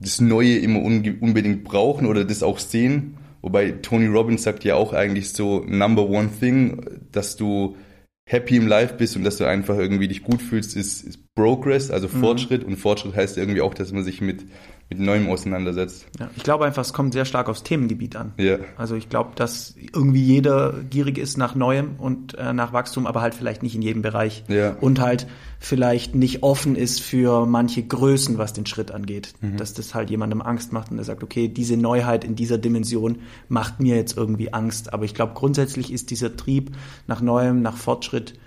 das 0.00 0.20
Neue 0.20 0.58
immer 0.58 0.80
unbedingt 0.80 1.64
brauchen 1.64 2.06
oder 2.06 2.24
das 2.24 2.42
auch 2.42 2.58
sehen. 2.58 3.16
Wobei 3.44 3.72
Tony 3.72 4.06
Robbins 4.06 4.42
sagt 4.42 4.64
ja 4.64 4.74
auch 4.74 4.94
eigentlich 4.94 5.34
so 5.34 5.62
Number 5.66 6.08
One 6.08 6.30
Thing, 6.40 6.80
dass 7.12 7.36
du 7.36 7.76
happy 8.24 8.56
im 8.56 8.66
Life 8.66 8.94
bist 8.94 9.16
und 9.16 9.24
dass 9.24 9.36
du 9.36 9.44
einfach 9.44 9.76
irgendwie 9.76 10.08
dich 10.08 10.22
gut 10.22 10.40
fühlst, 10.40 10.74
ist, 10.74 11.02
ist 11.02 11.18
Progress, 11.34 11.90
also 11.90 12.08
mhm. 12.08 12.20
Fortschritt. 12.20 12.64
Und 12.64 12.76
Fortschritt 12.76 13.14
heißt 13.14 13.36
irgendwie 13.36 13.60
auch, 13.60 13.74
dass 13.74 13.92
man 13.92 14.02
sich 14.02 14.22
mit, 14.22 14.46
mit 14.88 14.98
Neuem 14.98 15.28
auseinandersetzt. 15.28 16.06
Ja, 16.18 16.30
ich 16.34 16.42
glaube 16.42 16.64
einfach, 16.64 16.80
es 16.80 16.94
kommt 16.94 17.12
sehr 17.12 17.26
stark 17.26 17.50
aufs 17.50 17.62
Themengebiet 17.62 18.16
an. 18.16 18.32
Ja. 18.38 18.56
Also 18.78 18.94
ich 18.94 19.10
glaube, 19.10 19.32
dass 19.34 19.74
irgendwie 19.76 20.22
jeder 20.22 20.72
gierig 20.88 21.18
ist 21.18 21.36
nach 21.36 21.54
Neuem 21.54 21.96
und 21.98 22.38
äh, 22.38 22.54
nach 22.54 22.72
Wachstum, 22.72 23.06
aber 23.06 23.20
halt 23.20 23.34
vielleicht 23.34 23.62
nicht 23.62 23.74
in 23.74 23.82
jedem 23.82 24.00
Bereich. 24.00 24.44
Ja. 24.48 24.74
Und 24.80 25.00
halt 25.00 25.26
vielleicht 25.64 26.14
nicht 26.14 26.42
offen 26.42 26.76
ist 26.76 27.00
für 27.00 27.46
manche 27.46 27.82
Größen, 27.82 28.36
was 28.36 28.52
den 28.52 28.66
Schritt 28.66 28.90
angeht. 28.90 29.32
Mhm. 29.40 29.56
Dass 29.56 29.72
das 29.72 29.94
halt 29.94 30.10
jemandem 30.10 30.42
Angst 30.42 30.72
macht 30.74 30.90
und 30.90 30.98
er 30.98 31.04
sagt, 31.04 31.22
okay, 31.22 31.48
diese 31.48 31.78
Neuheit 31.78 32.22
in 32.22 32.36
dieser 32.36 32.58
Dimension 32.58 33.20
macht 33.48 33.80
mir 33.80 33.96
jetzt 33.96 34.14
irgendwie 34.16 34.52
Angst. 34.52 34.92
Aber 34.92 35.06
ich 35.06 35.14
glaube, 35.14 35.32
grundsätzlich 35.32 35.90
ist 35.90 36.10
dieser 36.10 36.36
Trieb 36.36 36.76
nach 37.06 37.22
Neuem, 37.22 37.62
nach 37.62 37.78
Fortschritt 37.78 38.38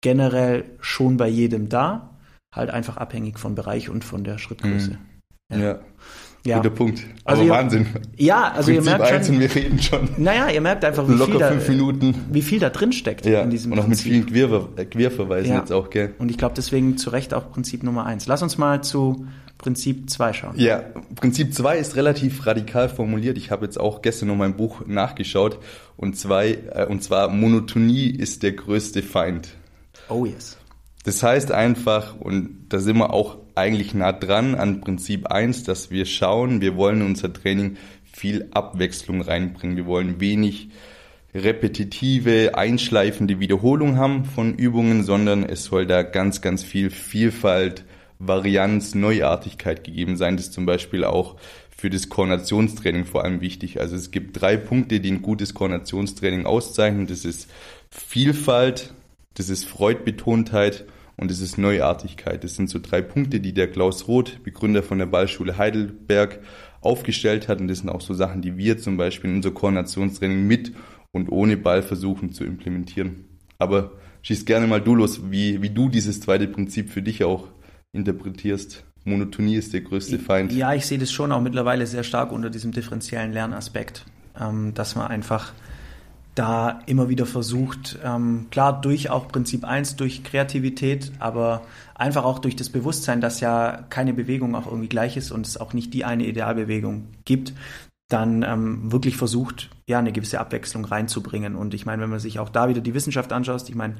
generell 0.00 0.64
schon 0.80 1.16
bei 1.16 1.28
jedem 1.28 1.68
da. 1.68 2.18
Halt 2.52 2.70
einfach 2.70 2.96
abhängig 2.96 3.38
von 3.38 3.54
Bereich 3.54 3.88
und 3.88 4.04
von 4.04 4.24
der 4.24 4.38
Schrittgröße. 4.38 4.92
Mhm. 4.92 4.98
Ja. 5.52 5.58
ja. 5.58 5.80
Ja. 6.46 6.58
Guter 6.58 6.70
Punkt. 6.70 7.02
Aber 7.24 7.38
also 7.38 7.50
Wahnsinn. 7.50 7.86
Ja, 8.16 8.52
also 8.52 8.72
Prinzip 8.72 8.74
ihr 8.74 8.98
merkt 8.98 9.26
schon. 9.26 9.40
wir 9.40 9.54
reden 9.54 9.82
schon. 9.82 10.08
Naja, 10.16 10.48
ihr 10.48 10.60
merkt 10.60 10.84
einfach, 10.84 11.08
wie 11.08 11.16
viel, 11.16 11.38
da, 11.38 11.52
wie 12.30 12.42
viel 12.42 12.60
da 12.60 12.70
drin 12.70 12.92
steckt 12.92 13.26
ja. 13.26 13.42
in 13.42 13.50
diesem 13.50 13.72
Und 13.72 13.80
auch 13.80 13.86
Prinzip. 13.86 14.12
mit 14.12 14.30
vielen 14.30 14.48
Quer, 14.48 14.68
äh, 14.76 14.84
Querverweisen 14.84 15.52
ja. 15.52 15.58
jetzt 15.58 15.72
auch, 15.72 15.90
gell? 15.90 16.14
Und 16.18 16.30
ich 16.30 16.38
glaube 16.38 16.54
deswegen 16.56 16.96
zu 16.98 17.10
Recht 17.10 17.34
auch 17.34 17.50
Prinzip 17.50 17.82
Nummer 17.82 18.06
eins. 18.06 18.26
Lass 18.26 18.42
uns 18.42 18.58
mal 18.58 18.82
zu 18.82 19.26
Prinzip 19.58 20.08
zwei 20.10 20.32
schauen. 20.32 20.54
Ja, 20.56 20.84
Prinzip 21.14 21.52
zwei 21.52 21.78
ist 21.78 21.96
relativ 21.96 22.46
radikal 22.46 22.88
formuliert. 22.88 23.38
Ich 23.38 23.50
habe 23.50 23.64
jetzt 23.64 23.80
auch 23.80 24.02
gestern 24.02 24.28
noch 24.28 24.36
mein 24.36 24.56
Buch 24.56 24.86
nachgeschaut. 24.86 25.58
Und, 25.96 26.16
zwei, 26.16 26.58
äh, 26.72 26.86
und 26.86 27.02
zwar 27.02 27.28
Monotonie 27.28 28.10
ist 28.10 28.42
der 28.42 28.52
größte 28.52 29.02
Feind. 29.02 29.48
Oh 30.08 30.24
yes. 30.24 30.58
Das 31.04 31.22
heißt 31.22 31.52
einfach, 31.52 32.20
und 32.20 32.66
da 32.68 32.78
sind 32.78 32.98
wir 32.98 33.12
auch 33.12 33.38
eigentlich 33.56 33.94
nah 33.94 34.12
dran 34.12 34.54
an 34.54 34.80
Prinzip 34.80 35.28
1, 35.28 35.64
dass 35.64 35.90
wir 35.90 36.04
schauen, 36.04 36.60
wir 36.60 36.76
wollen 36.76 37.00
in 37.00 37.06
unser 37.06 37.32
Training 37.32 37.76
viel 38.04 38.48
Abwechslung 38.52 39.20
reinbringen. 39.22 39.76
Wir 39.76 39.86
wollen 39.86 40.20
wenig 40.20 40.68
repetitive, 41.34 42.52
einschleifende 42.54 43.40
Wiederholung 43.40 43.96
haben 43.96 44.24
von 44.24 44.54
Übungen, 44.54 45.04
sondern 45.04 45.42
es 45.42 45.64
soll 45.64 45.86
da 45.86 46.02
ganz, 46.02 46.40
ganz 46.40 46.62
viel 46.62 46.90
Vielfalt, 46.90 47.84
Varianz, 48.18 48.94
Neuartigkeit 48.94 49.84
gegeben 49.84 50.16
sein. 50.16 50.36
Das 50.36 50.46
ist 50.46 50.54
zum 50.54 50.64
Beispiel 50.64 51.04
auch 51.04 51.36
für 51.76 51.90
das 51.90 52.08
Koordinationstraining 52.08 53.04
vor 53.04 53.24
allem 53.24 53.42
wichtig. 53.42 53.80
Also 53.80 53.96
es 53.96 54.10
gibt 54.10 54.40
drei 54.40 54.56
Punkte, 54.56 55.00
die 55.00 55.10
ein 55.10 55.20
gutes 55.20 55.52
Koordinationstraining 55.52 56.46
auszeichnen. 56.46 57.06
Das 57.06 57.26
ist 57.26 57.50
Vielfalt, 57.90 58.94
das 59.34 59.50
ist 59.50 59.66
Freudbetontheit 59.66 60.86
und 61.16 61.30
das 61.30 61.40
ist 61.40 61.56
Neuartigkeit. 61.56 62.44
Das 62.44 62.56
sind 62.56 62.68
so 62.68 62.78
drei 62.78 63.00
Punkte, 63.00 63.40
die 63.40 63.54
der 63.54 63.70
Klaus 63.70 64.06
Roth, 64.06 64.42
Begründer 64.42 64.82
von 64.82 64.98
der 64.98 65.06
Ballschule 65.06 65.56
Heidelberg, 65.56 66.40
aufgestellt 66.82 67.48
hat. 67.48 67.60
Und 67.60 67.68
das 67.68 67.78
sind 67.78 67.88
auch 67.88 68.02
so 68.02 68.12
Sachen, 68.14 68.42
die 68.42 68.56
wir 68.56 68.78
zum 68.78 68.96
Beispiel 68.96 69.30
in 69.30 69.36
unser 69.36 69.50
Koordinationstraining 69.50 70.46
mit 70.46 70.72
und 71.12 71.30
ohne 71.30 71.56
Ball 71.56 71.82
versuchen 71.82 72.32
zu 72.32 72.44
implementieren. 72.44 73.24
Aber 73.58 73.92
schieß 74.22 74.44
gerne 74.44 74.66
mal 74.66 74.80
du 74.80 74.94
los, 74.94 75.30
wie, 75.30 75.62
wie 75.62 75.70
du 75.70 75.88
dieses 75.88 76.20
zweite 76.20 76.46
Prinzip 76.48 76.90
für 76.90 77.02
dich 77.02 77.24
auch 77.24 77.48
interpretierst. 77.92 78.84
Monotonie 79.04 79.56
ist 79.56 79.72
der 79.72 79.80
größte 79.80 80.18
Feind. 80.18 80.52
Ja, 80.52 80.74
ich 80.74 80.84
sehe 80.84 80.98
das 80.98 81.12
schon 81.12 81.32
auch 81.32 81.40
mittlerweile 81.40 81.86
sehr 81.86 82.02
stark 82.02 82.32
unter 82.32 82.50
diesem 82.50 82.72
differenziellen 82.72 83.32
Lernaspekt, 83.32 84.04
ähm, 84.38 84.74
dass 84.74 84.96
man 84.96 85.06
einfach 85.06 85.52
da 86.36 86.80
immer 86.84 87.08
wieder 87.08 87.26
versucht, 87.26 87.98
ähm, 88.04 88.46
klar 88.50 88.80
durch 88.80 89.10
auch 89.10 89.26
Prinzip 89.26 89.64
1, 89.64 89.96
durch 89.96 90.22
Kreativität, 90.22 91.10
aber 91.18 91.62
einfach 91.94 92.24
auch 92.24 92.38
durch 92.38 92.54
das 92.54 92.68
Bewusstsein, 92.68 93.20
dass 93.22 93.40
ja 93.40 93.84
keine 93.88 94.12
Bewegung 94.12 94.54
auch 94.54 94.66
irgendwie 94.66 94.88
gleich 94.88 95.16
ist 95.16 95.32
und 95.32 95.46
es 95.46 95.56
auch 95.56 95.72
nicht 95.72 95.94
die 95.94 96.04
eine 96.04 96.26
Idealbewegung 96.26 97.08
gibt, 97.24 97.54
dann 98.08 98.42
ähm, 98.42 98.92
wirklich 98.92 99.16
versucht, 99.16 99.70
ja, 99.88 99.98
eine 99.98 100.12
gewisse 100.12 100.38
Abwechslung 100.38 100.84
reinzubringen. 100.84 101.56
Und 101.56 101.72
ich 101.72 101.86
meine, 101.86 102.02
wenn 102.02 102.10
man 102.10 102.20
sich 102.20 102.38
auch 102.38 102.50
da 102.50 102.68
wieder 102.68 102.82
die 102.82 102.94
Wissenschaft 102.94 103.32
anschaut, 103.32 103.68
ich 103.68 103.74
meine, 103.74 103.96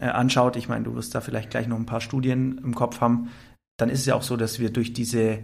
äh, 0.00 0.06
anschaut, 0.06 0.56
ich 0.56 0.68
meine, 0.68 0.84
du 0.84 0.94
wirst 0.94 1.14
da 1.14 1.20
vielleicht 1.20 1.50
gleich 1.50 1.68
noch 1.68 1.76
ein 1.76 1.86
paar 1.86 2.00
Studien 2.00 2.58
im 2.64 2.74
Kopf 2.74 3.02
haben, 3.02 3.28
dann 3.76 3.90
ist 3.90 4.00
es 4.00 4.06
ja 4.06 4.14
auch 4.14 4.22
so, 4.22 4.38
dass 4.38 4.58
wir 4.58 4.70
durch 4.70 4.94
diese, 4.94 5.40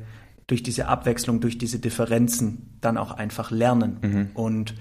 durch 0.46 0.62
diese 0.62 0.88
Abwechslung, 0.88 1.40
durch 1.40 1.58
diese 1.58 1.78
Differenzen 1.78 2.78
dann 2.80 2.96
auch 2.96 3.12
einfach 3.12 3.50
lernen. 3.50 3.98
Mhm. 4.00 4.30
Und 4.32 4.74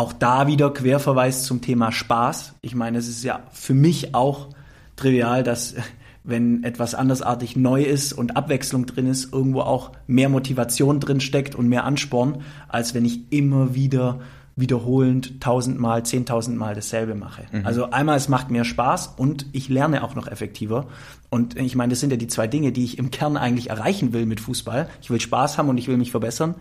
auch 0.00 0.14
da 0.14 0.46
wieder 0.46 0.72
Querverweis 0.72 1.44
zum 1.44 1.60
Thema 1.60 1.92
Spaß. 1.92 2.54
Ich 2.62 2.74
meine, 2.74 2.96
es 2.96 3.06
ist 3.06 3.22
ja 3.22 3.40
für 3.52 3.74
mich 3.74 4.14
auch 4.14 4.48
trivial, 4.96 5.42
dass 5.42 5.74
wenn 6.24 6.64
etwas 6.64 6.94
andersartig 6.94 7.54
neu 7.54 7.82
ist 7.82 8.14
und 8.14 8.36
Abwechslung 8.36 8.86
drin 8.86 9.06
ist, 9.06 9.32
irgendwo 9.32 9.60
auch 9.60 9.92
mehr 10.06 10.30
Motivation 10.30 11.00
drin 11.00 11.20
steckt 11.20 11.54
und 11.54 11.68
mehr 11.68 11.84
Ansporn, 11.84 12.42
als 12.68 12.94
wenn 12.94 13.04
ich 13.04 13.30
immer 13.30 13.74
wieder 13.74 14.20
wiederholend 14.56 15.40
tausendmal, 15.40 16.04
zehntausendmal 16.04 16.74
dasselbe 16.74 17.14
mache. 17.14 17.44
Mhm. 17.52 17.66
Also 17.66 17.90
einmal, 17.90 18.16
es 18.16 18.28
macht 18.28 18.50
mehr 18.50 18.64
Spaß 18.64 19.14
und 19.16 19.46
ich 19.52 19.68
lerne 19.68 20.02
auch 20.02 20.14
noch 20.14 20.28
effektiver. 20.28 20.86
Und 21.28 21.56
ich 21.56 21.76
meine, 21.76 21.90
das 21.90 22.00
sind 22.00 22.10
ja 22.10 22.16
die 22.16 22.26
zwei 22.26 22.46
Dinge, 22.46 22.72
die 22.72 22.84
ich 22.84 22.98
im 22.98 23.10
Kern 23.10 23.36
eigentlich 23.36 23.70
erreichen 23.70 24.12
will 24.12 24.26
mit 24.26 24.40
Fußball. 24.40 24.88
Ich 25.02 25.10
will 25.10 25.20
Spaß 25.20 25.58
haben 25.58 25.68
und 25.68 25.78
ich 25.78 25.88
will 25.88 25.96
mich 25.96 26.10
verbessern. 26.10 26.54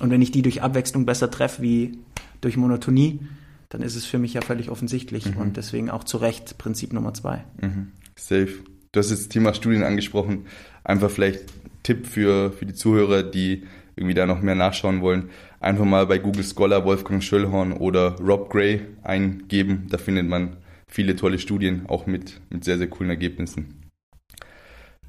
Und 0.00 0.10
wenn 0.10 0.22
ich 0.22 0.32
die 0.32 0.42
durch 0.42 0.62
Abwechslung 0.62 1.06
besser 1.06 1.30
treffe 1.30 1.62
wie 1.62 1.98
durch 2.44 2.56
Monotonie, 2.56 3.20
dann 3.68 3.82
ist 3.82 3.96
es 3.96 4.04
für 4.04 4.18
mich 4.18 4.34
ja 4.34 4.40
völlig 4.40 4.70
offensichtlich 4.70 5.34
mhm. 5.34 5.40
und 5.40 5.56
deswegen 5.56 5.90
auch 5.90 6.04
zu 6.04 6.18
Recht 6.18 6.58
Prinzip 6.58 6.92
Nummer 6.92 7.14
zwei. 7.14 7.44
Mhm. 7.60 7.92
Safe. 8.16 8.52
Du 8.92 9.00
hast 9.00 9.10
jetzt 9.10 9.22
das 9.22 9.28
Thema 9.28 9.54
Studien 9.54 9.82
angesprochen. 9.82 10.46
Einfach 10.84 11.10
vielleicht 11.10 11.40
Tipp 11.82 12.06
für, 12.06 12.52
für 12.52 12.66
die 12.66 12.74
Zuhörer, 12.74 13.22
die 13.22 13.64
irgendwie 13.96 14.14
da 14.14 14.26
noch 14.26 14.40
mehr 14.40 14.54
nachschauen 14.54 15.00
wollen. 15.00 15.30
Einfach 15.60 15.84
mal 15.84 16.06
bei 16.06 16.18
Google 16.18 16.44
Scholar 16.44 16.84
Wolfgang 16.84 17.22
Schöllhorn 17.22 17.72
oder 17.72 18.16
Rob 18.20 18.50
Gray 18.50 18.82
eingeben. 19.02 19.86
Da 19.90 19.98
findet 19.98 20.26
man 20.28 20.56
viele 20.86 21.16
tolle 21.16 21.38
Studien, 21.38 21.86
auch 21.86 22.06
mit, 22.06 22.40
mit 22.50 22.64
sehr, 22.64 22.78
sehr 22.78 22.88
coolen 22.88 23.10
Ergebnissen. 23.10 23.80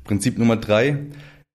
Prinzip 0.03 0.37
Nummer 0.37 0.57
drei 0.57 0.97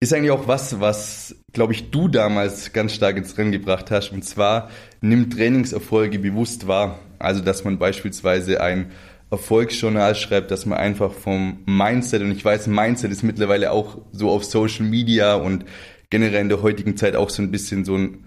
ist 0.02 0.14
eigentlich 0.14 0.30
auch 0.30 0.48
was, 0.48 0.80
was, 0.80 1.36
glaube 1.52 1.74
ich, 1.74 1.90
du 1.90 2.08
damals 2.08 2.72
ganz 2.72 2.94
stark 2.94 3.18
ins 3.18 3.36
Rennen 3.36 3.52
gebracht 3.52 3.90
hast. 3.90 4.12
Und 4.12 4.24
zwar, 4.24 4.70
nimm 5.02 5.28
Trainingserfolge 5.28 6.18
bewusst 6.18 6.66
wahr. 6.66 6.98
Also, 7.18 7.42
dass 7.42 7.64
man 7.64 7.78
beispielsweise 7.78 8.62
ein 8.62 8.92
Erfolgsjournal 9.30 10.14
schreibt, 10.14 10.50
dass 10.50 10.64
man 10.64 10.78
einfach 10.78 11.12
vom 11.12 11.58
Mindset, 11.66 12.22
und 12.22 12.32
ich 12.32 12.42
weiß, 12.42 12.66
Mindset 12.66 13.12
ist 13.12 13.22
mittlerweile 13.22 13.72
auch 13.72 13.98
so 14.10 14.30
auf 14.30 14.44
Social 14.44 14.86
Media 14.86 15.34
und 15.34 15.66
generell 16.08 16.40
in 16.40 16.48
der 16.48 16.62
heutigen 16.62 16.96
Zeit 16.96 17.14
auch 17.14 17.28
so 17.28 17.42
ein 17.42 17.50
bisschen 17.50 17.84
so 17.84 17.94
ein, 17.94 18.24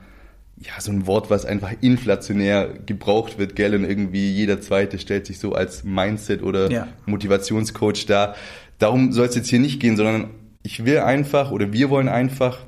ja, 0.58 0.80
so 0.80 0.92
ein 0.92 1.08
Wort, 1.08 1.32
was 1.32 1.44
einfach 1.46 1.74
inflationär 1.82 2.70
gebraucht 2.86 3.40
wird, 3.40 3.56
gell, 3.56 3.74
und 3.74 3.84
irgendwie 3.84 4.32
jeder 4.32 4.62
Zweite 4.62 5.00
stellt 5.00 5.26
sich 5.26 5.40
so 5.40 5.54
als 5.54 5.84
Mindset 5.84 6.44
oder 6.44 6.72
ja. 6.72 6.88
Motivationscoach 7.08 8.06
da. 8.06 8.36
Darum 8.78 9.12
soll 9.12 9.26
es 9.26 9.36
jetzt 9.36 9.50
hier 9.50 9.60
nicht 9.60 9.80
gehen, 9.80 9.98
sondern 9.98 10.30
ich 10.64 10.86
will 10.86 11.00
einfach 11.00 11.52
oder 11.52 11.74
wir 11.74 11.90
wollen 11.90 12.10
einfach, 12.10 12.66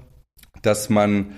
dass 0.61 0.89
man 0.89 1.33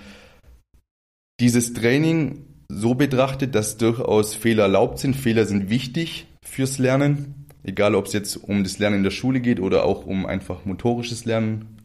dieses 1.40 1.74
Training 1.74 2.46
so 2.70 2.96
betrachtet, 2.96 3.56
dass 3.56 3.78
durchaus 3.78 4.36
Fehler 4.36 4.64
erlaubt 4.64 5.00
sind. 5.00 5.16
Fehler 5.16 5.46
sind 5.46 5.70
wichtig 5.70 6.28
fürs 6.44 6.80
Lernen, 6.80 7.48
egal 7.64 7.96
ob 7.96 8.08
es 8.08 8.14
jetzt 8.14 8.36
um 8.36 8.64
das 8.64 8.80
Lernen 8.80 8.98
in 8.98 9.04
der 9.04 9.12
Schule 9.12 9.40
geht 9.40 9.60
oder 9.60 9.86
auch 9.86 10.06
um 10.06 10.26
einfach 10.26 10.66
motorisches 10.66 11.26
Lernen 11.26 11.78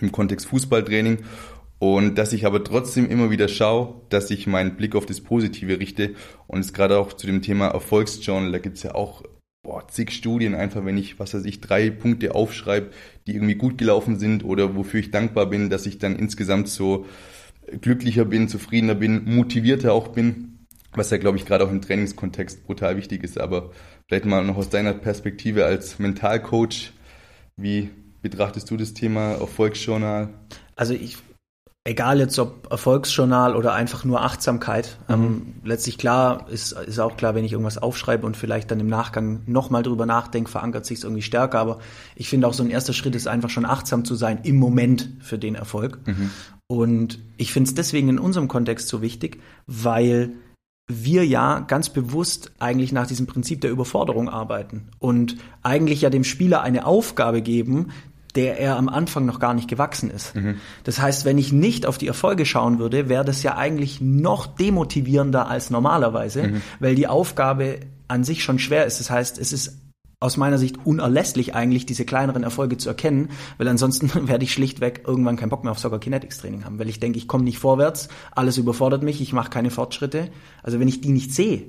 im 0.00 0.12
Kontext 0.12 0.46
Fußballtraining. 0.46 1.18
Und 1.78 2.16
dass 2.16 2.32
ich 2.32 2.46
aber 2.46 2.62
trotzdem 2.62 3.10
immer 3.10 3.30
wieder 3.30 3.48
schaue, 3.48 4.02
dass 4.08 4.30
ich 4.30 4.46
meinen 4.46 4.76
Blick 4.76 4.94
auf 4.94 5.06
das 5.06 5.20
Positive 5.20 5.80
richte. 5.80 6.14
Und 6.46 6.60
es 6.60 6.72
gerade 6.72 6.96
auch 6.96 7.12
zu 7.14 7.26
dem 7.26 7.42
Thema 7.42 7.68
Erfolgsjournal, 7.68 8.52
da 8.52 8.58
gibt 8.58 8.76
es 8.76 8.84
ja 8.84 8.94
auch 8.94 9.24
boah, 9.62 9.86
zig 9.88 10.10
Studien, 10.10 10.54
einfach 10.54 10.84
wenn 10.84 10.98
ich, 10.98 11.18
was 11.18 11.34
weiß 11.34 11.44
ich, 11.44 11.60
drei 11.60 11.90
Punkte 11.90 12.34
aufschreibe, 12.34 12.90
die 13.26 13.34
irgendwie 13.34 13.54
gut 13.54 13.78
gelaufen 13.78 14.18
sind 14.18 14.44
oder 14.44 14.74
wofür 14.76 15.00
ich 15.00 15.10
dankbar 15.10 15.46
bin, 15.46 15.70
dass 15.70 15.86
ich 15.86 15.98
dann 15.98 16.16
insgesamt 16.16 16.68
so 16.68 17.06
glücklicher 17.80 18.24
bin, 18.24 18.48
zufriedener 18.48 18.96
bin, 18.96 19.24
motivierter 19.24 19.92
auch 19.92 20.08
bin, 20.08 20.66
was 20.94 21.10
ja, 21.10 21.16
glaube 21.16 21.38
ich, 21.38 21.46
gerade 21.46 21.64
auch 21.64 21.70
im 21.70 21.80
Trainingskontext 21.80 22.64
brutal 22.64 22.96
wichtig 22.96 23.22
ist. 23.22 23.38
Aber 23.38 23.70
vielleicht 24.08 24.26
mal 24.26 24.44
noch 24.44 24.56
aus 24.56 24.68
deiner 24.68 24.94
Perspektive 24.94 25.64
als 25.64 25.98
Mentalcoach, 25.98 26.92
wie 27.56 27.90
betrachtest 28.20 28.70
du 28.70 28.76
das 28.76 28.94
Thema 28.94 29.32
Erfolgsjournal? 29.32 30.30
Also 30.74 30.94
ich 30.94 31.18
egal 31.84 32.20
jetzt 32.20 32.38
ob 32.38 32.70
Erfolgsjournal 32.70 33.56
oder 33.56 33.74
einfach 33.74 34.04
nur 34.04 34.22
Achtsamkeit. 34.22 34.98
Mhm. 35.08 35.14
Ähm, 35.14 35.54
letztlich 35.64 35.98
klar 35.98 36.48
ist, 36.48 36.72
ist 36.72 36.98
auch 36.98 37.16
klar, 37.16 37.34
wenn 37.34 37.44
ich 37.44 37.52
irgendwas 37.52 37.78
aufschreibe 37.78 38.26
und 38.26 38.36
vielleicht 38.36 38.70
dann 38.70 38.80
im 38.80 38.86
Nachgang 38.86 39.42
nochmal 39.46 39.82
drüber 39.82 40.06
nachdenke, 40.06 40.50
verankert 40.50 40.86
sich 40.86 40.98
es 40.98 41.04
irgendwie 41.04 41.22
stärker. 41.22 41.58
Aber 41.58 41.80
ich 42.14 42.28
finde 42.28 42.46
auch 42.46 42.54
so 42.54 42.62
ein 42.62 42.70
erster 42.70 42.92
Schritt 42.92 43.14
ist 43.14 43.26
einfach 43.26 43.50
schon 43.50 43.64
achtsam 43.64 44.04
zu 44.04 44.14
sein 44.14 44.40
im 44.44 44.56
Moment 44.56 45.10
für 45.20 45.38
den 45.38 45.54
Erfolg. 45.54 46.00
Mhm. 46.06 46.30
Und 46.68 47.18
ich 47.36 47.52
finde 47.52 47.68
es 47.68 47.74
deswegen 47.74 48.08
in 48.08 48.18
unserem 48.18 48.48
Kontext 48.48 48.88
so 48.88 49.02
wichtig, 49.02 49.40
weil 49.66 50.32
wir 50.88 51.26
ja 51.26 51.60
ganz 51.60 51.90
bewusst 51.90 52.52
eigentlich 52.58 52.92
nach 52.92 53.06
diesem 53.06 53.26
Prinzip 53.26 53.60
der 53.60 53.70
Überforderung 53.70 54.28
arbeiten 54.28 54.88
und 54.98 55.36
eigentlich 55.62 56.02
ja 56.02 56.10
dem 56.10 56.24
Spieler 56.24 56.62
eine 56.62 56.86
Aufgabe 56.86 57.40
geben, 57.40 57.92
der 58.34 58.58
er 58.58 58.76
am 58.76 58.88
Anfang 58.88 59.26
noch 59.26 59.38
gar 59.38 59.54
nicht 59.54 59.68
gewachsen 59.68 60.10
ist. 60.10 60.34
Mhm. 60.34 60.56
Das 60.84 61.00
heißt, 61.00 61.24
wenn 61.24 61.38
ich 61.38 61.52
nicht 61.52 61.86
auf 61.86 61.98
die 61.98 62.06
Erfolge 62.06 62.46
schauen 62.46 62.78
würde, 62.78 63.08
wäre 63.08 63.24
das 63.24 63.42
ja 63.42 63.56
eigentlich 63.56 64.00
noch 64.00 64.46
demotivierender 64.46 65.48
als 65.48 65.70
normalerweise, 65.70 66.44
mhm. 66.44 66.62
weil 66.80 66.94
die 66.94 67.06
Aufgabe 67.06 67.80
an 68.08 68.24
sich 68.24 68.42
schon 68.42 68.58
schwer 68.58 68.86
ist. 68.86 69.00
Das 69.00 69.10
heißt, 69.10 69.38
es 69.38 69.52
ist 69.52 69.78
aus 70.22 70.36
meiner 70.36 70.56
Sicht 70.56 70.76
unerlässlich 70.84 71.54
eigentlich, 71.54 71.84
diese 71.84 72.04
kleineren 72.04 72.44
Erfolge 72.44 72.76
zu 72.76 72.88
erkennen, 72.88 73.30
weil 73.58 73.68
ansonsten 73.68 74.10
werde 74.28 74.44
ich 74.44 74.52
schlichtweg 74.52 75.02
irgendwann 75.06 75.36
keinen 75.36 75.50
Bock 75.50 75.64
mehr 75.64 75.72
auf 75.72 75.78
Soccer 75.78 75.98
Kinetics 75.98 76.38
Training 76.38 76.64
haben, 76.64 76.78
weil 76.78 76.88
ich 76.88 77.00
denke, 77.00 77.18
ich 77.18 77.28
komme 77.28 77.44
nicht 77.44 77.58
vorwärts, 77.58 78.08
alles 78.30 78.56
überfordert 78.56 79.02
mich, 79.02 79.20
ich 79.20 79.32
mache 79.32 79.50
keine 79.50 79.70
Fortschritte. 79.70 80.30
Also 80.62 80.78
wenn 80.78 80.88
ich 80.88 81.00
die 81.00 81.10
nicht 81.10 81.34
sehe, 81.34 81.64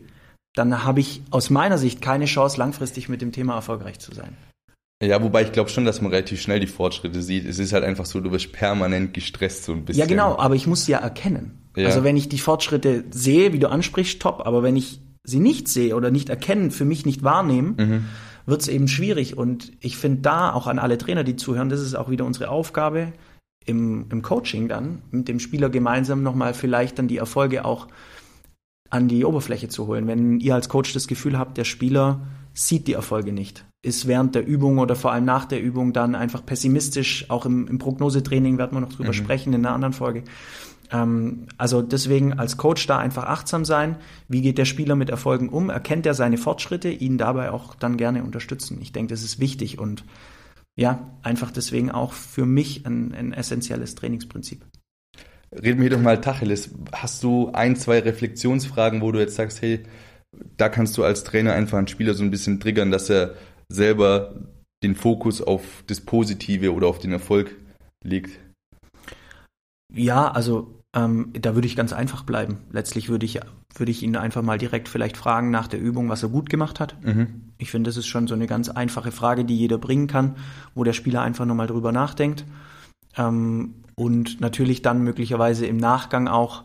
dann 0.56 0.84
habe 0.84 1.00
ich 1.00 1.24
aus 1.32 1.50
meiner 1.50 1.80
Sicht 1.80 2.02
keine 2.02 2.26
Chance, 2.26 2.58
langfristig 2.58 3.10
mit 3.10 3.22
dem 3.22 3.32
Thema 3.32 3.56
erfolgreich 3.56 4.00
zu 4.00 4.14
sein. 4.14 4.38
Ja, 5.04 5.22
wobei 5.22 5.44
ich 5.44 5.52
glaube 5.52 5.70
schon, 5.70 5.86
dass 5.86 6.02
man 6.02 6.12
relativ 6.12 6.42
schnell 6.42 6.60
die 6.60 6.68
Fortschritte 6.68 7.22
sieht. 7.22 7.46
Es 7.46 7.60
ist 7.60 7.74
halt 7.74 7.84
einfach 7.84 8.06
so, 8.06 8.20
du 8.20 8.32
wirst 8.32 8.54
permanent 8.54 9.14
gestresst 9.14 9.66
so 9.66 9.74
ein 9.74 9.86
bisschen. 9.86 10.00
Ja, 10.00 10.08
genau, 10.08 10.38
aber 10.38 10.56
ich 10.56 10.66
muss 10.66 10.86
sie 10.86 10.94
ja 10.94 11.00
erkennen. 11.00 11.64
Ja. 11.76 11.88
Also 11.88 12.04
wenn 12.04 12.16
ich 12.16 12.30
die 12.30 12.40
Fortschritte 12.40 13.04
sehe, 13.12 13.52
wie 13.52 13.60
du 13.60 13.70
ansprichst, 13.70 14.22
top, 14.22 14.46
aber 14.46 14.64
wenn 14.64 14.78
ich 14.78 15.02
sie 15.24 15.40
nicht 15.40 15.68
sehe 15.68 15.96
oder 15.96 16.12
nicht 16.12 16.30
erkennen, 16.30 16.72
für 16.72 16.86
mich 16.86 17.06
nicht 17.06 17.24
wahrnehmen, 17.24 17.76
mhm. 17.78 18.06
wird 18.46 18.62
es 18.62 18.68
eben 18.68 18.88
schwierig. 18.88 19.38
Und 19.38 19.72
ich 19.82 19.98
finde 19.98 20.22
da 20.22 20.54
auch 20.54 20.68
an 20.68 20.80
alle 20.80 20.98
Trainer, 20.98 21.24
die 21.24 21.36
zuhören, 21.36 21.70
das 21.70 21.82
ist 21.82 21.96
auch 21.96 22.10
wieder 22.10 22.26
unsere 22.26 22.50
Aufgabe 22.50 23.14
im, 23.66 24.06
im 24.10 24.22
Coaching 24.22 24.68
dann, 24.68 25.02
mit 25.12 25.28
dem 25.28 25.40
Spieler 25.40 25.70
gemeinsam 25.70 26.24
nochmal 26.24 26.54
vielleicht 26.54 27.00
dann 27.00 27.08
die 27.08 27.18
Erfolge 27.18 27.66
auch 27.66 27.88
an 28.90 29.08
die 29.08 29.26
Oberfläche 29.26 29.70
zu 29.70 29.88
holen. 29.88 30.08
Wenn 30.08 30.40
ihr 30.40 30.54
als 30.54 30.70
Coach 30.70 30.94
das 30.94 31.08
Gefühl 31.08 31.38
habt, 31.40 31.58
der 31.58 31.64
Spieler 31.64 32.22
sieht 32.54 32.88
die 32.88 32.94
Erfolge 32.94 33.34
nicht, 33.34 33.66
ist 33.82 34.08
während 34.08 34.36
der 34.36 34.46
Übung 34.46 34.78
oder 34.78 34.96
vor 34.96 35.12
allem 35.12 35.26
nach 35.26 35.46
der 35.46 35.62
Übung 35.62 35.94
dann 35.94 36.16
einfach 36.16 36.46
pessimistisch. 36.46 37.30
Auch 37.30 37.46
im, 37.46 37.68
im 37.68 37.80
Prognosetraining 37.80 38.58
werden 38.58 38.76
wir 38.76 38.82
noch 38.82 38.94
drüber 38.94 39.10
mhm. 39.10 39.14
sprechen 39.14 39.54
in 39.54 39.66
einer 39.66 39.76
anderen 39.76 39.94
Folge. 39.94 40.24
Ähm, 40.92 41.48
also 41.58 41.82
deswegen 41.82 42.34
als 42.34 42.58
Coach 42.58 42.86
da 42.88 43.00
einfach 43.00 43.26
achtsam 43.26 43.66
sein. 43.66 43.98
Wie 44.28 44.42
geht 44.42 44.58
der 44.58 44.66
Spieler 44.66 44.96
mit 44.96 45.10
Erfolgen 45.10 45.50
um? 45.50 45.70
Erkennt 45.70 46.06
er 46.06 46.14
seine 46.14 46.38
Fortschritte? 46.38 46.90
Ihn 46.90 47.18
dabei 47.18 47.52
auch 47.52 47.76
dann 47.76 47.98
gerne 47.98 48.24
unterstützen. 48.24 48.80
Ich 48.82 48.92
denke, 48.92 49.14
das 49.14 49.24
ist 49.24 49.40
wichtig 49.40 49.80
und 49.80 50.04
ja, 50.76 51.12
einfach 51.22 51.52
deswegen 51.52 51.92
auch 51.92 52.14
für 52.14 52.46
mich 52.46 52.86
ein, 52.86 53.14
ein 53.14 53.34
essentielles 53.34 53.96
Trainingsprinzip. 53.96 54.66
Reden 55.52 55.82
wir 55.82 55.90
doch 55.92 56.00
mal 56.00 56.20
Tacheles. 56.20 56.72
Hast 56.92 57.22
du 57.24 57.52
ein, 57.54 57.76
zwei 57.76 58.00
Reflexionsfragen, 58.00 59.02
wo 59.02 59.12
du 59.12 59.20
jetzt 59.20 59.36
sagst, 59.36 59.62
hey, 59.62 59.84
da 60.58 60.70
kannst 60.70 60.98
du 60.98 61.04
als 61.04 61.24
Trainer 61.24 61.54
einfach 61.54 61.78
einen 61.78 61.88
Spieler 61.88 62.14
so 62.14 62.24
ein 62.24 62.32
bisschen 62.32 62.60
triggern, 62.60 62.92
dass 62.92 63.10
er 63.10 63.36
selber 63.70 64.36
den 64.84 64.96
Fokus 64.96 65.42
auf 65.42 65.84
das 65.88 66.02
Positive 66.02 66.74
oder 66.74 66.88
auf 66.88 67.00
den 67.00 67.12
Erfolg 67.12 67.56
legt? 68.04 68.40
Ja, 69.94 70.32
also 70.32 70.80
Ähm, 70.96 71.34
da 71.34 71.56
würde 71.56 71.66
ich 71.66 71.76
ganz 71.76 71.92
einfach 71.92 72.24
bleiben. 72.24 72.60
Letztlich 72.72 73.10
würde 73.10 73.26
ich, 73.26 73.40
würde 73.76 73.92
ich 73.92 74.04
ihn 74.04 74.16
einfach 74.16 74.44
mal 74.44 74.60
direkt 74.60 74.88
vielleicht 74.88 75.18
fragen 75.18 75.50
nach 75.50 75.68
der 75.68 75.82
Übung, 75.82 76.08
was 76.08 76.22
er 76.22 76.30
gut 76.30 76.52
gemacht 76.52 76.80
hat. 76.80 76.96
Mhm. 77.04 77.54
Ich 77.58 77.72
finde, 77.72 77.88
das 77.88 77.98
ist 77.98 78.06
schon 78.06 78.28
so 78.28 78.36
eine 78.36 78.46
ganz 78.46 78.70
einfache 78.70 79.12
Frage, 79.12 79.44
die 79.44 79.58
jeder 79.58 79.80
bringen 79.80 80.06
kann, 80.06 80.36
wo 80.76 80.84
der 80.84 80.94
Spieler 80.94 81.24
einfach 81.24 81.46
nochmal 81.46 81.66
drüber 81.66 81.92
nachdenkt. 81.92 82.46
Ähm, 83.18 83.74
und 83.96 84.40
natürlich 84.40 84.84
dann 84.84 85.02
möglicherweise 85.02 85.66
im 85.66 85.78
Nachgang 85.78 86.28
auch 86.28 86.64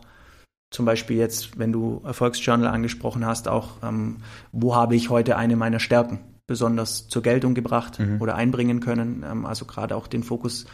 zum 0.71 0.85
Beispiel 0.85 1.17
jetzt, 1.17 1.57
wenn 1.57 1.71
du 1.71 2.01
Erfolgsjournal 2.05 2.67
angesprochen 2.67 3.25
hast, 3.25 3.47
auch, 3.47 3.77
ähm, 3.83 4.17
wo 4.51 4.75
habe 4.75 4.95
ich 4.95 5.09
heute 5.09 5.35
eine 5.37 5.55
meiner 5.55 5.79
Stärken 5.79 6.19
besonders 6.45 7.07
zur 7.07 7.21
Geltung 7.21 7.53
gebracht 7.53 7.99
mhm. 7.99 8.21
oder 8.21 8.35
einbringen 8.35 8.79
können. 8.79 9.25
Ähm, 9.29 9.45
also 9.45 9.65
gerade 9.65 9.95
auch 9.95 10.07
den 10.07 10.23
Fokus 10.23 10.65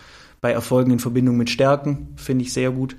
bei 0.41 0.51
Erfolgen 0.51 0.91
in 0.91 0.99
Verbindung 0.99 1.37
mit 1.37 1.49
Stärken 1.49 2.13
finde 2.17 2.43
ich 2.43 2.53
sehr 2.53 2.71
gut. 2.71 2.95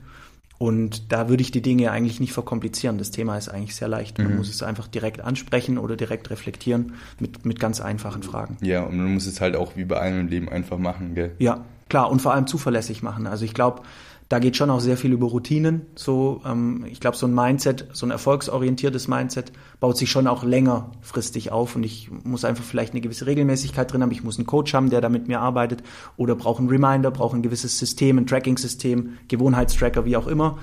Und 0.59 1.13
da 1.13 1.29
würde 1.29 1.43
ich 1.43 1.51
die 1.51 1.61
Dinge 1.61 1.91
eigentlich 1.91 2.19
nicht 2.19 2.33
verkomplizieren. 2.33 2.97
Das 2.97 3.11
Thema 3.11 3.37
ist 3.37 3.51
eigentlich 3.51 3.77
sehr 3.77 3.89
leicht. 3.89 4.17
Man 4.17 4.31
mhm. 4.31 4.37
muss 4.39 4.49
es 4.49 4.63
einfach 4.63 4.89
direkt 4.89 5.21
ansprechen 5.21 5.77
oder 5.77 5.97
direkt 5.97 6.31
reflektieren 6.31 6.95
mit, 7.21 7.45
mit 7.45 7.61
ganz 7.61 7.83
einfachen 7.83 8.23
Fragen. 8.23 8.57
Ja, 8.63 8.83
und 8.83 8.97
man 8.97 9.13
muss 9.13 9.27
es 9.27 9.43
halt 9.43 9.55
auch 9.55 9.77
wie 9.77 9.85
bei 9.85 10.01
allem 10.01 10.21
im 10.21 10.29
Leben 10.29 10.49
einfach 10.49 10.79
machen, 10.79 11.15
gell? 11.15 11.33
Ja, 11.39 11.67
klar. 11.91 12.11
Und 12.11 12.23
vor 12.23 12.33
allem 12.33 12.47
zuverlässig 12.47 13.03
machen. 13.03 13.27
Also 13.27 13.45
ich 13.45 13.53
glaube, 13.53 13.83
da 14.29 14.41
geht 14.41 14.57
schon 14.57 14.71
auch 14.71 14.81
sehr 14.81 14.97
viel 14.97 15.13
über 15.13 15.29
Routinen. 15.29 15.87
So, 15.95 16.41
ähm, 16.45 16.85
ich 16.91 17.01
glaube, 17.01 17.17
so 17.17 17.27
ein 17.27 17.35
Mindset, 17.35 17.87
so 17.93 18.07
ein 18.07 18.11
erfolgsorientiertes 18.11 19.07
Mindset 19.07 19.53
baut 19.79 19.97
sich 19.97 20.11
schon 20.11 20.27
auch 20.27 20.43
längerfristig 20.43 21.53
auf 21.53 21.77
und 21.77 21.85
ich 21.85 22.11
muss 22.25 22.45
einfach 22.45 22.65
vielleicht 22.65 22.93
eine 22.93 23.01
gewisse 23.01 23.27
Regelmäßigkeit 23.27 23.93
drin 23.93 24.03
haben. 24.03 24.11
Ich 24.11 24.25
muss 24.25 24.39
einen 24.39 24.47
Coach 24.47 24.75
haben, 24.75 24.91
der 24.91 25.01
da 25.01 25.09
mit 25.09 25.29
mir 25.29 25.41
arbeitet 25.41 25.83
oder 26.17 26.35
brauche 26.35 26.59
einen 26.59 26.69
Reminder, 26.69 27.11
brauche 27.11 27.37
ein 27.37 27.43
gewisses 27.43 27.79
System, 27.79 28.19
ein 28.19 28.27
Tracking-System, 28.27 29.19
Gewohnheitstracker, 29.29 30.05
wie 30.05 30.17
auch 30.17 30.27
immer 30.27 30.59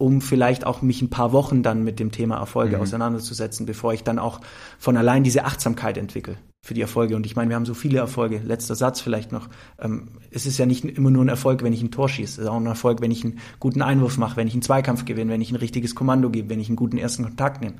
um 0.00 0.20
vielleicht 0.20 0.64
auch 0.64 0.80
mich 0.80 1.02
ein 1.02 1.10
paar 1.10 1.32
Wochen 1.32 1.64
dann 1.64 1.82
mit 1.82 1.98
dem 1.98 2.12
Thema 2.12 2.36
Erfolge 2.36 2.76
mhm. 2.76 2.82
auseinanderzusetzen, 2.82 3.66
bevor 3.66 3.92
ich 3.92 4.04
dann 4.04 4.20
auch 4.20 4.40
von 4.78 4.96
allein 4.96 5.24
diese 5.24 5.44
Achtsamkeit 5.44 5.98
entwickle 5.98 6.36
für 6.64 6.74
die 6.74 6.80
Erfolge. 6.80 7.16
Und 7.16 7.24
ich 7.26 7.36
meine, 7.36 7.50
wir 7.50 7.56
haben 7.56 7.66
so 7.66 7.74
viele 7.74 7.98
Erfolge. 7.98 8.40
Letzter 8.44 8.74
Satz 8.74 9.00
vielleicht 9.00 9.32
noch. 9.32 9.48
Ähm, 9.80 10.08
es 10.30 10.46
ist 10.46 10.58
ja 10.58 10.66
nicht 10.66 10.84
immer 10.84 11.10
nur 11.10 11.24
ein 11.24 11.28
Erfolg, 11.28 11.62
wenn 11.62 11.72
ich 11.72 11.82
ein 11.82 11.90
Tor 11.90 12.08
schieße. 12.08 12.32
Es 12.32 12.38
ist 12.38 12.46
auch 12.46 12.56
ein 12.56 12.66
Erfolg, 12.66 13.00
wenn 13.00 13.10
ich 13.10 13.24
einen 13.24 13.38
guten 13.58 13.82
Einwurf 13.82 14.18
mache, 14.18 14.36
wenn 14.36 14.46
ich 14.46 14.54
einen 14.54 14.62
Zweikampf 14.62 15.04
gewinne, 15.04 15.32
wenn 15.32 15.40
ich 15.40 15.50
ein 15.50 15.56
richtiges 15.56 15.94
Kommando 15.94 16.30
gebe, 16.30 16.50
wenn 16.50 16.60
ich 16.60 16.68
einen 16.68 16.76
guten 16.76 16.98
ersten 16.98 17.24
Kontakt 17.24 17.62
nehme. 17.62 17.76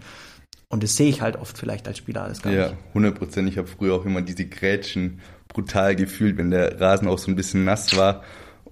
Und 0.69 0.83
das 0.83 0.97
sehe 0.97 1.09
ich 1.09 1.23
halt 1.23 1.37
oft 1.37 1.57
vielleicht 1.57 1.89
als 1.89 1.99
Spieler 1.99 2.23
alles 2.23 2.43
gar 2.43 2.53
ja, 2.53 2.69
nicht. 2.69 2.73
Ja, 2.73 2.89
100 2.89 3.19
Prozent. 3.19 3.49
Ich 3.49 3.59
habe 3.59 3.69
früher 3.69 3.95
auch 3.95 4.05
immer 4.05 4.23
diese 4.23 4.47
Grätschen 4.47 5.21
brutal 5.49 5.97
gefühlt, 5.97 6.37
wenn 6.37 6.51
der 6.51 6.81
Rasen 6.81 7.09
auch 7.09 7.19
so 7.19 7.31
ein 7.31 7.37
bisschen 7.37 7.65
nass 7.65 7.97
war 7.97 8.23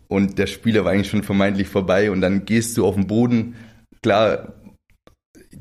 und 0.09 0.39
der 0.39 0.47
Spieler 0.47 0.85
war 0.85 0.93
eigentlich 0.93 1.09
schon 1.09 1.23
vermeintlich 1.23 1.69
vorbei 1.69 2.11
und 2.11 2.21
dann 2.21 2.45
gehst 2.45 2.77
du 2.77 2.87
auf 2.87 2.95
den 2.95 3.07
Boden. 3.07 3.57
Klar, 4.03 4.55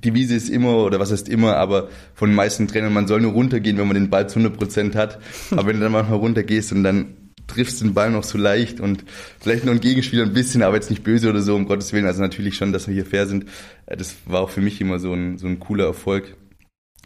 die 0.06 0.14
Wiese 0.14 0.36
ist 0.36 0.50
immer, 0.50 0.78
oder 0.78 1.00
was 1.00 1.12
heißt 1.12 1.28
immer, 1.28 1.58
aber 1.58 1.90
von 2.14 2.30
den 2.30 2.36
meisten 2.36 2.68
Trainern, 2.68 2.94
man 2.94 3.08
soll 3.08 3.22
nur 3.22 3.34
runtergehen, 3.34 3.78
wenn 3.78 3.88
man 3.88 3.96
den 3.96 4.10
Ball 4.10 4.30
zu 4.30 4.40
100% 4.40 4.96
hat. 4.96 5.20
Aber 5.52 5.68
wenn 5.68 5.78
du 5.78 5.82
dann 5.82 5.92
manchmal 5.92 6.20
runtergehst 6.20 6.72
und 6.72 6.84
dann 6.84 7.18
triffst 7.48 7.82
du 7.82 7.86
den 7.86 7.94
Ball 7.94 8.12
noch 8.12 8.24
so 8.24 8.38
leicht 8.38 8.80
und 8.80 9.04
vielleicht 9.40 9.66
noch 9.66 9.74
ein 9.74 9.80
Gegenspieler 9.80 10.24
ein 10.24 10.34
bisschen, 10.34 10.64
aber 10.64 10.76
jetzt 10.76 10.90
nicht 10.90 11.04
böse 11.04 11.30
oder 11.30 11.42
so, 11.42 11.56
um 11.56 11.68
Gottes 11.68 11.94
Willen. 11.94 12.08
Also 12.08 12.22
natürlich 12.22 12.56
schon, 12.56 12.74
dass 12.74 12.88
wir 12.88 12.94
hier 12.94 13.06
fair 13.06 13.28
sind. 13.28 13.46
Äh, 13.86 13.98
das 13.98 14.16
war 14.26 14.42
auch 14.42 14.50
für 14.50 14.62
mich 14.62 14.82
immer 14.82 15.00
so 15.00 15.14
ein, 15.14 15.38
so 15.38 15.48
ein 15.48 15.60
cooler 15.60 15.86
Erfolg. 15.86 16.36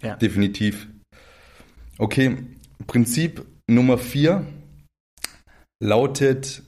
Ja. 0.02 0.16
Definitiv. 0.16 0.88
Okay, 1.98 2.38
Prinzip 2.88 3.46
Nummer 3.68 3.98
vier 3.98 4.46
lautet, 5.82 6.64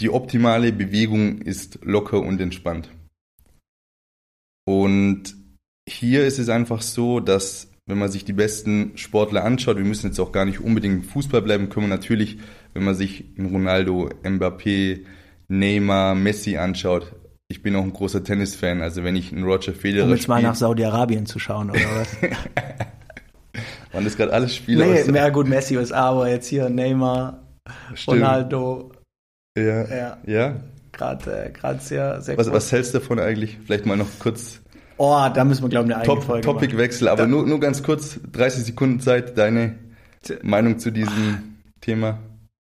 die 0.00 0.10
optimale 0.10 0.72
Bewegung 0.72 1.40
ist 1.42 1.78
locker 1.82 2.20
und 2.20 2.40
entspannt. 2.40 2.90
Und 4.64 5.36
hier 5.88 6.26
ist 6.26 6.38
es 6.38 6.48
einfach 6.48 6.82
so, 6.82 7.20
dass 7.20 7.68
wenn 7.86 7.98
man 7.98 8.10
sich 8.10 8.24
die 8.24 8.32
besten 8.32 8.92
Sportler 8.96 9.44
anschaut, 9.44 9.76
wir 9.76 9.84
müssen 9.84 10.08
jetzt 10.08 10.18
auch 10.18 10.32
gar 10.32 10.44
nicht 10.44 10.60
unbedingt 10.60 10.94
im 10.94 11.02
Fußball 11.04 11.42
bleiben, 11.42 11.68
können 11.68 11.86
wir 11.86 11.94
natürlich, 11.94 12.38
wenn 12.74 12.84
man 12.84 12.96
sich 12.96 13.24
Ronaldo, 13.38 14.10
Mbappé, 14.24 15.04
Neymar, 15.48 16.16
Messi 16.16 16.56
anschaut. 16.56 17.12
Ich 17.48 17.62
bin 17.62 17.76
auch 17.76 17.84
ein 17.84 17.92
großer 17.92 18.24
Tennisfan, 18.24 18.82
also 18.82 19.04
wenn 19.04 19.14
ich 19.14 19.32
einen 19.32 19.44
Roger 19.44 19.72
Federer 19.72 20.06
Um 20.06 20.10
jetzt 20.10 20.26
mal 20.26 20.42
nach 20.42 20.56
Saudi-Arabien 20.56 21.26
zu 21.26 21.38
schauen, 21.38 21.70
oder 21.70 21.80
was? 21.94 22.16
Waren 23.92 24.04
das 24.04 24.16
gerade 24.16 24.32
alles 24.32 24.56
Spieler? 24.56 24.84
Nee, 24.86 25.04
mehr 25.04 25.30
gut, 25.30 25.46
Messi 25.46 25.76
ist 25.76 25.92
aber 25.92 26.28
jetzt 26.28 26.48
hier 26.48 26.68
Neymar, 26.68 27.46
Stimmt. 27.94 28.18
Ronaldo. 28.18 28.92
Ja. 29.56 29.86
Ja. 29.88 30.18
ja? 30.26 30.56
Gerade 30.90 31.52
äh, 31.62 31.78
sehr, 31.78 32.20
sehr 32.20 32.36
was, 32.36 32.50
was 32.50 32.72
hältst 32.72 32.94
du 32.94 32.98
davon 32.98 33.20
eigentlich? 33.20 33.58
Vielleicht 33.64 33.86
mal 33.86 33.96
noch 33.96 34.08
kurz 34.18 34.60
Oh, 34.98 35.26
da 35.32 35.44
müssen 35.44 35.62
wir, 35.62 35.68
glaube 35.68 35.88
ich, 35.88 35.94
eine 35.94 36.02
eigene 36.02 36.14
Top, 36.14 36.24
Folge 36.24 36.46
Topicwechsel, 36.46 37.08
aber 37.08 37.26
nur, 37.26 37.46
nur 37.46 37.60
ganz 37.60 37.82
kurz, 37.82 38.18
30 38.32 38.64
Sekunden 38.64 39.00
Zeit, 39.00 39.36
deine 39.36 39.74
Meinung 40.42 40.78
zu 40.78 40.90
diesem 40.90 41.56
Thema. 41.80 42.18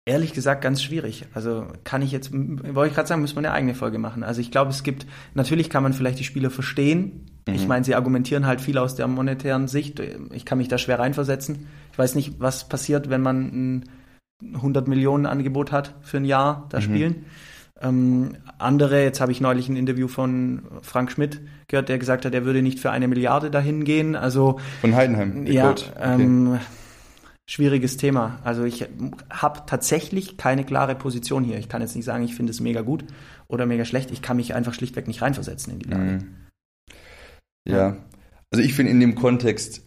Ehrlich 0.09 0.33
gesagt 0.33 0.63
ganz 0.63 0.83
schwierig. 0.83 1.25
Also 1.35 1.67
kann 1.83 2.01
ich 2.01 2.13
jetzt, 2.13 2.33
wollte 2.33 2.89
ich 2.89 2.95
gerade 2.95 3.09
sagen, 3.09 3.23
müssen 3.23 3.35
wir 3.35 3.41
eine 3.41 3.53
eigene 3.53 3.75
Folge 3.75 3.99
machen. 3.99 4.23
Also 4.23 4.41
ich 4.41 4.53
glaube, 4.53 4.71
es 4.71 4.85
gibt, 4.85 5.07
natürlich 5.35 5.69
kann 5.69 5.83
man 5.83 5.93
vielleicht 5.93 6.21
die 6.21 6.25
Spieler 6.25 6.51
verstehen. 6.51 7.27
Mhm. 7.49 7.55
Ich 7.55 7.67
meine, 7.67 7.85
sie 7.85 7.97
argumentieren 7.97 8.47
halt 8.47 8.61
viel 8.61 8.79
aus 8.79 8.95
der 8.95 9.09
monetären 9.09 9.67
Sicht. 9.67 10.01
Ich 10.33 10.45
kann 10.45 10.59
mich 10.59 10.69
da 10.69 10.79
schwer 10.79 11.01
reinversetzen. 11.01 11.67
Ich 11.91 11.99
weiß 11.99 12.15
nicht, 12.15 12.39
was 12.39 12.69
passiert, 12.69 13.11
wenn 13.11 13.21
man 13.21 13.41
ein 13.47 13.85
100 14.55 14.87
Millionen 14.87 15.27
Angebot 15.27 15.73
hat 15.73 15.95
für 16.03 16.19
ein 16.19 16.25
Jahr 16.25 16.67
da 16.69 16.79
mhm. 16.79 16.83
spielen. 16.83 17.25
Ähm, 17.81 18.37
andere, 18.59 19.03
jetzt 19.03 19.21
habe 19.21 19.33
ich 19.33 19.41
neulich 19.41 19.69
ein 19.69 19.77
Interview 19.77 20.09
von 20.09 20.63
Frank 20.83 21.11
Schmidt 21.11 21.43
gehört, 21.69 21.89
der 21.89 21.99
gesagt 21.99 22.25
hat, 22.25 22.33
er 22.33 22.45
würde 22.45 22.63
nicht 22.63 22.81
für 22.81 22.91
eine 22.91 23.07
Milliarde 23.07 23.51
dahin 23.51 23.85
gehen. 23.85 24.17
Also 24.17 24.59
von 24.81 24.95
Heidenheim. 24.95 25.47
Ja, 25.47 25.71
okay. 25.71 25.85
ähm, 26.01 26.59
schwieriges 27.47 27.97
Thema. 27.97 28.41
Also 28.45 28.65
ich 28.65 28.89
habe 29.31 29.63
tatsächlich 29.67 30.37
keine 30.37 30.65
klare 30.65 30.95
Position 30.95 31.45
hier. 31.45 31.59
Ich 31.59 31.69
kann 31.69 31.83
jetzt 31.83 31.95
nicht 31.95 32.07
sagen, 32.07 32.25
ich 32.25 32.35
finde 32.35 32.51
es 32.51 32.61
mega 32.61 32.81
gut 32.81 33.05
oder 33.47 33.67
mega 33.67 33.85
schlecht. 33.85 34.11
Ich 34.11 34.23
kann 34.23 34.39
mich 34.39 34.55
einfach 34.55 34.75
schlichtweg 34.75 35.07
nicht 35.07 35.21
reinversetzen 35.21 35.75
in 35.75 35.79
die 35.79 35.89
Lage. 35.89 36.03
Mhm. 36.03 36.35
Ja. 37.69 37.77
ja. 37.77 37.97
also 38.53 38.65
ich 38.65 38.75
finde 38.75 38.93
in 38.93 39.01
dem 39.01 39.15
Kontext 39.15 39.87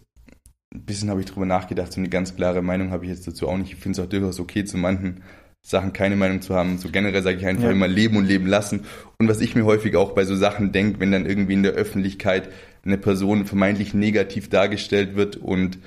ein 0.73 0.85
bisschen 0.85 1.09
habe 1.09 1.19
ich 1.19 1.25
drüber 1.25 1.47
nachgedacht, 1.47 1.91
so 1.91 1.99
eine 1.99 2.09
ganz 2.09 2.35
klare 2.35 2.61
Meinung 2.61 2.91
habe 2.91 3.05
ich 3.05 3.11
jetzt 3.11 3.27
dazu 3.27 3.47
auch 3.47 3.57
nicht. 3.57 3.73
Ich 3.73 3.79
finde 3.79 3.99
es 3.99 4.05
auch 4.05 4.09
durchaus 4.09 4.39
okay, 4.39 4.63
zu 4.65 4.77
manchen 4.77 5.23
Sachen 5.61 5.93
keine 5.93 6.15
Meinung 6.15 6.41
zu 6.41 6.55
haben. 6.55 6.77
So 6.77 6.89
generell 6.89 7.21
sage 7.21 7.37
ich 7.37 7.45
einfach 7.45 7.65
ja. 7.65 7.71
immer 7.71 7.87
leben 7.87 8.17
und 8.17 8.25
leben 8.25 8.47
lassen. 8.47 8.85
Und 9.17 9.27
was 9.27 9.41
ich 9.41 9.55
mir 9.55 9.65
häufig 9.65 9.95
auch 9.95 10.13
bei 10.13 10.25
so 10.25 10.35
Sachen 10.35 10.71
denke, 10.71 10.99
wenn 10.99 11.11
dann 11.11 11.25
irgendwie 11.25 11.53
in 11.53 11.63
der 11.63 11.73
Öffentlichkeit 11.73 12.49
eine 12.83 12.97
Person 12.97 13.45
vermeintlich 13.45 13.93
negativ 13.93 14.49
dargestellt 14.49 15.15
wird 15.15 15.35
und 15.35 15.77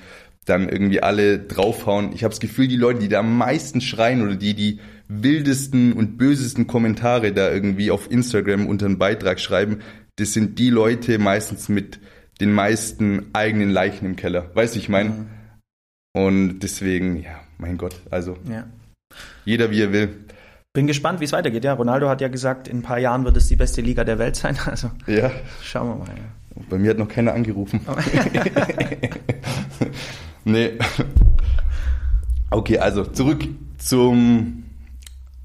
dann 0.45 0.69
irgendwie 0.69 1.01
alle 1.01 1.39
draufhauen. 1.39 2.11
Ich 2.13 2.23
habe 2.23 2.31
das 2.31 2.39
Gefühl, 2.39 2.67
die 2.67 2.75
Leute, 2.75 2.99
die 2.99 3.07
da 3.07 3.19
am 3.19 3.37
meisten 3.37 3.81
schreien 3.81 4.21
oder 4.21 4.35
die 4.35 4.53
die 4.53 4.79
wildesten 5.07 5.93
und 5.93 6.17
bösesten 6.17 6.67
Kommentare 6.67 7.33
da 7.33 7.51
irgendwie 7.51 7.91
auf 7.91 8.11
Instagram 8.11 8.67
unter 8.67 8.85
einen 8.85 8.97
Beitrag 8.97 9.39
schreiben, 9.39 9.79
das 10.17 10.33
sind 10.33 10.59
die 10.59 10.69
Leute 10.69 11.17
meistens 11.17 11.69
mit 11.69 11.99
den 12.41 12.51
meisten 12.51 13.27
eigenen 13.33 13.69
Leichen 13.69 14.05
im 14.05 14.15
Keller. 14.15 14.51
Weißt 14.53 14.75
du, 14.75 14.79
ich 14.79 14.89
meine? 14.89 15.09
Mhm. 15.09 15.27
Und 16.13 16.59
deswegen, 16.59 17.17
ja, 17.21 17.39
mein 17.57 17.77
Gott, 17.77 17.95
also. 18.11 18.37
Ja. 18.49 18.67
Jeder 19.45 19.71
wie 19.71 19.81
er 19.81 19.91
will. 19.91 20.25
Bin 20.73 20.87
gespannt, 20.87 21.19
wie 21.19 21.25
es 21.25 21.31
weitergeht. 21.31 21.63
Ja, 21.63 21.73
Ronaldo 21.73 22.09
hat 22.09 22.19
ja 22.19 22.29
gesagt, 22.29 22.67
in 22.67 22.79
ein 22.79 22.81
paar 22.81 22.97
Jahren 22.97 23.25
wird 23.25 23.37
es 23.37 23.47
die 23.47 23.55
beste 23.55 23.81
Liga 23.81 24.03
der 24.03 24.19
Welt 24.19 24.35
sein. 24.35 24.57
Also 24.65 24.89
ja. 25.05 25.31
schauen 25.61 25.89
wir 25.89 25.95
mal. 25.95 26.07
Ja. 26.07 26.63
Bei 26.69 26.77
mir 26.77 26.91
hat 26.91 26.97
noch 26.97 27.09
keiner 27.09 27.33
angerufen. 27.33 27.81
nee. 30.45 30.71
Okay, 32.49 32.79
also 32.79 33.05
zurück 33.05 33.43
zum 33.77 34.63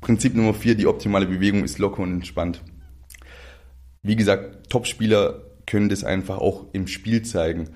Prinzip 0.00 0.34
Nummer 0.34 0.54
4. 0.54 0.76
Die 0.76 0.86
optimale 0.86 1.26
Bewegung 1.26 1.64
ist 1.64 1.78
locker 1.78 2.02
und 2.02 2.12
entspannt. 2.12 2.62
Wie 4.02 4.16
gesagt, 4.16 4.70
Topspieler 4.70 5.42
können 5.66 5.88
das 5.88 6.04
einfach 6.04 6.38
auch 6.38 6.66
im 6.72 6.86
Spiel 6.86 7.22
zeigen. 7.22 7.70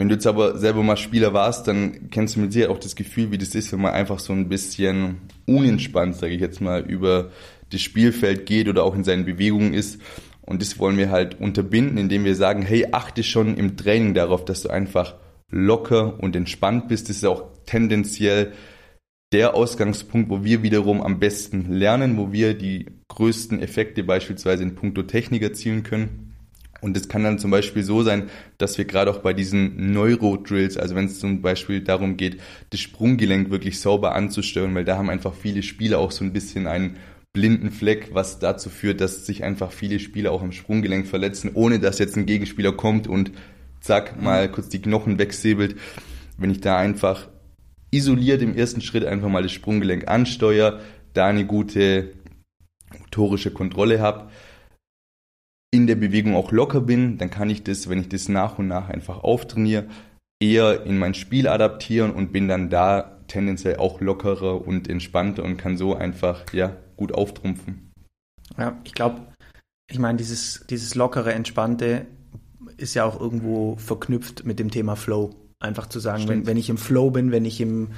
Wenn 0.00 0.08
du 0.08 0.14
jetzt 0.14 0.26
aber 0.26 0.56
selber 0.56 0.82
mal 0.82 0.96
Spieler 0.96 1.34
warst, 1.34 1.68
dann 1.68 2.08
kennst 2.08 2.34
du 2.34 2.40
mit 2.40 2.54
Sicherheit 2.54 2.74
auch 2.74 2.80
das 2.80 2.96
Gefühl, 2.96 3.32
wie 3.32 3.36
das 3.36 3.54
ist, 3.54 3.70
wenn 3.70 3.82
man 3.82 3.92
einfach 3.92 4.18
so 4.18 4.32
ein 4.32 4.48
bisschen 4.48 5.18
unentspannt, 5.44 6.16
sage 6.16 6.32
ich 6.32 6.40
jetzt 6.40 6.62
mal, 6.62 6.80
über 6.80 7.32
das 7.68 7.82
Spielfeld 7.82 8.46
geht 8.46 8.66
oder 8.68 8.82
auch 8.84 8.94
in 8.94 9.04
seinen 9.04 9.26
Bewegungen 9.26 9.74
ist. 9.74 10.00
Und 10.40 10.62
das 10.62 10.78
wollen 10.78 10.96
wir 10.96 11.10
halt 11.10 11.38
unterbinden, 11.38 11.98
indem 11.98 12.24
wir 12.24 12.34
sagen, 12.34 12.62
hey, 12.62 12.86
achte 12.92 13.22
schon 13.22 13.58
im 13.58 13.76
Training 13.76 14.14
darauf, 14.14 14.46
dass 14.46 14.62
du 14.62 14.70
einfach 14.70 15.16
locker 15.50 16.18
und 16.18 16.34
entspannt 16.34 16.88
bist. 16.88 17.10
Das 17.10 17.18
ist 17.18 17.26
auch 17.26 17.48
tendenziell 17.66 18.54
der 19.32 19.54
Ausgangspunkt, 19.54 20.30
wo 20.30 20.42
wir 20.42 20.62
wiederum 20.62 21.02
am 21.02 21.18
besten 21.18 21.70
lernen, 21.74 22.16
wo 22.16 22.32
wir 22.32 22.54
die 22.54 22.86
größten 23.08 23.60
Effekte 23.60 24.02
beispielsweise 24.02 24.62
in 24.62 24.76
puncto 24.76 25.02
Technik 25.02 25.42
erzielen 25.42 25.82
können. 25.82 26.29
Und 26.80 26.96
es 26.96 27.08
kann 27.08 27.24
dann 27.24 27.38
zum 27.38 27.50
Beispiel 27.50 27.82
so 27.82 28.02
sein, 28.02 28.30
dass 28.58 28.78
wir 28.78 28.84
gerade 28.84 29.10
auch 29.10 29.18
bei 29.18 29.32
diesen 29.32 29.92
Neurodrills, 29.92 30.76
also 30.76 30.94
wenn 30.94 31.06
es 31.06 31.18
zum 31.18 31.42
Beispiel 31.42 31.82
darum 31.82 32.16
geht, 32.16 32.40
das 32.70 32.80
Sprunggelenk 32.80 33.50
wirklich 33.50 33.80
sauber 33.80 34.14
anzusteuern, 34.14 34.74
weil 34.74 34.84
da 34.84 34.96
haben 34.96 35.10
einfach 35.10 35.34
viele 35.34 35.62
Spieler 35.62 35.98
auch 35.98 36.10
so 36.10 36.24
ein 36.24 36.32
bisschen 36.32 36.66
ein 36.66 36.96
blinden 37.32 37.70
Fleck, 37.70 38.10
was 38.12 38.38
dazu 38.38 38.70
führt, 38.70 39.00
dass 39.00 39.26
sich 39.26 39.44
einfach 39.44 39.72
viele 39.72 40.00
Spieler 40.00 40.32
auch 40.32 40.42
am 40.42 40.52
Sprunggelenk 40.52 41.06
verletzen, 41.06 41.50
ohne 41.54 41.78
dass 41.78 41.98
jetzt 41.98 42.16
ein 42.16 42.26
Gegenspieler 42.26 42.72
kommt 42.72 43.06
und 43.06 43.30
zack, 43.80 44.16
mhm. 44.16 44.24
mal 44.24 44.50
kurz 44.50 44.68
die 44.68 44.82
Knochen 44.82 45.18
wegsäbelt. 45.18 45.76
Wenn 46.36 46.50
ich 46.50 46.60
da 46.60 46.78
einfach 46.78 47.28
isoliert 47.90 48.42
im 48.42 48.56
ersten 48.56 48.80
Schritt 48.80 49.04
einfach 49.04 49.28
mal 49.28 49.42
das 49.42 49.52
Sprunggelenk 49.52 50.08
ansteuere, 50.08 50.80
da 51.12 51.26
eine 51.26 51.44
gute 51.44 52.12
motorische 52.98 53.50
Kontrolle 53.52 54.00
habe, 54.00 54.30
in 55.72 55.86
der 55.86 55.94
Bewegung 55.94 56.34
auch 56.34 56.52
locker 56.52 56.80
bin, 56.80 57.18
dann 57.18 57.30
kann 57.30 57.50
ich 57.50 57.62
das, 57.62 57.88
wenn 57.88 58.00
ich 58.00 58.08
das 58.08 58.28
nach 58.28 58.58
und 58.58 58.68
nach 58.68 58.88
einfach 58.88 59.22
auftrainiere, 59.22 59.86
eher 60.40 60.84
in 60.84 60.98
mein 60.98 61.14
Spiel 61.14 61.46
adaptieren 61.46 62.12
und 62.12 62.32
bin 62.32 62.48
dann 62.48 62.70
da 62.70 63.18
tendenziell 63.28 63.76
auch 63.76 64.00
lockerer 64.00 64.66
und 64.66 64.88
entspannter 64.88 65.44
und 65.44 65.56
kann 65.56 65.76
so 65.76 65.94
einfach 65.94 66.52
ja 66.52 66.76
gut 66.96 67.12
auftrumpfen. 67.12 67.90
Ja, 68.58 68.78
ich 68.84 68.94
glaube, 68.94 69.20
ich 69.88 69.98
meine, 69.98 70.18
dieses, 70.18 70.66
dieses 70.68 70.94
lockere, 70.94 71.32
entspannte 71.32 72.06
ist 72.76 72.94
ja 72.94 73.04
auch 73.04 73.20
irgendwo 73.20 73.76
verknüpft 73.76 74.44
mit 74.44 74.58
dem 74.58 74.70
Thema 74.70 74.96
Flow. 74.96 75.30
Einfach 75.60 75.88
zu 75.88 76.00
sagen, 76.00 76.26
wenn, 76.26 76.46
wenn 76.46 76.56
ich 76.56 76.70
im 76.70 76.78
Flow 76.78 77.10
bin, 77.10 77.32
wenn 77.32 77.44
ich 77.44 77.60
im, 77.60 77.88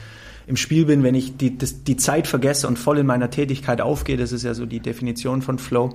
im 0.47 0.57
Spiel 0.57 0.85
bin, 0.85 1.05
wenn 1.05 1.15
ich 1.15 1.37
die, 1.37 1.57
das, 1.57 1.85
die 1.85 1.97
Zeit 1.97 2.27
vergesse 2.27 2.67
und 2.67 2.79
voll 2.79 2.99
in 2.99 3.07
meiner 3.07 3.31
Tätigkeit 3.31 3.81
aufgehe, 3.81 4.17
das 4.17 4.33
ist 4.33 4.43
ja 4.43 4.55
so 4.55 4.67
die 4.67 4.81
Definition 4.81 5.43
von 5.43 5.59
Flow, 5.59 5.95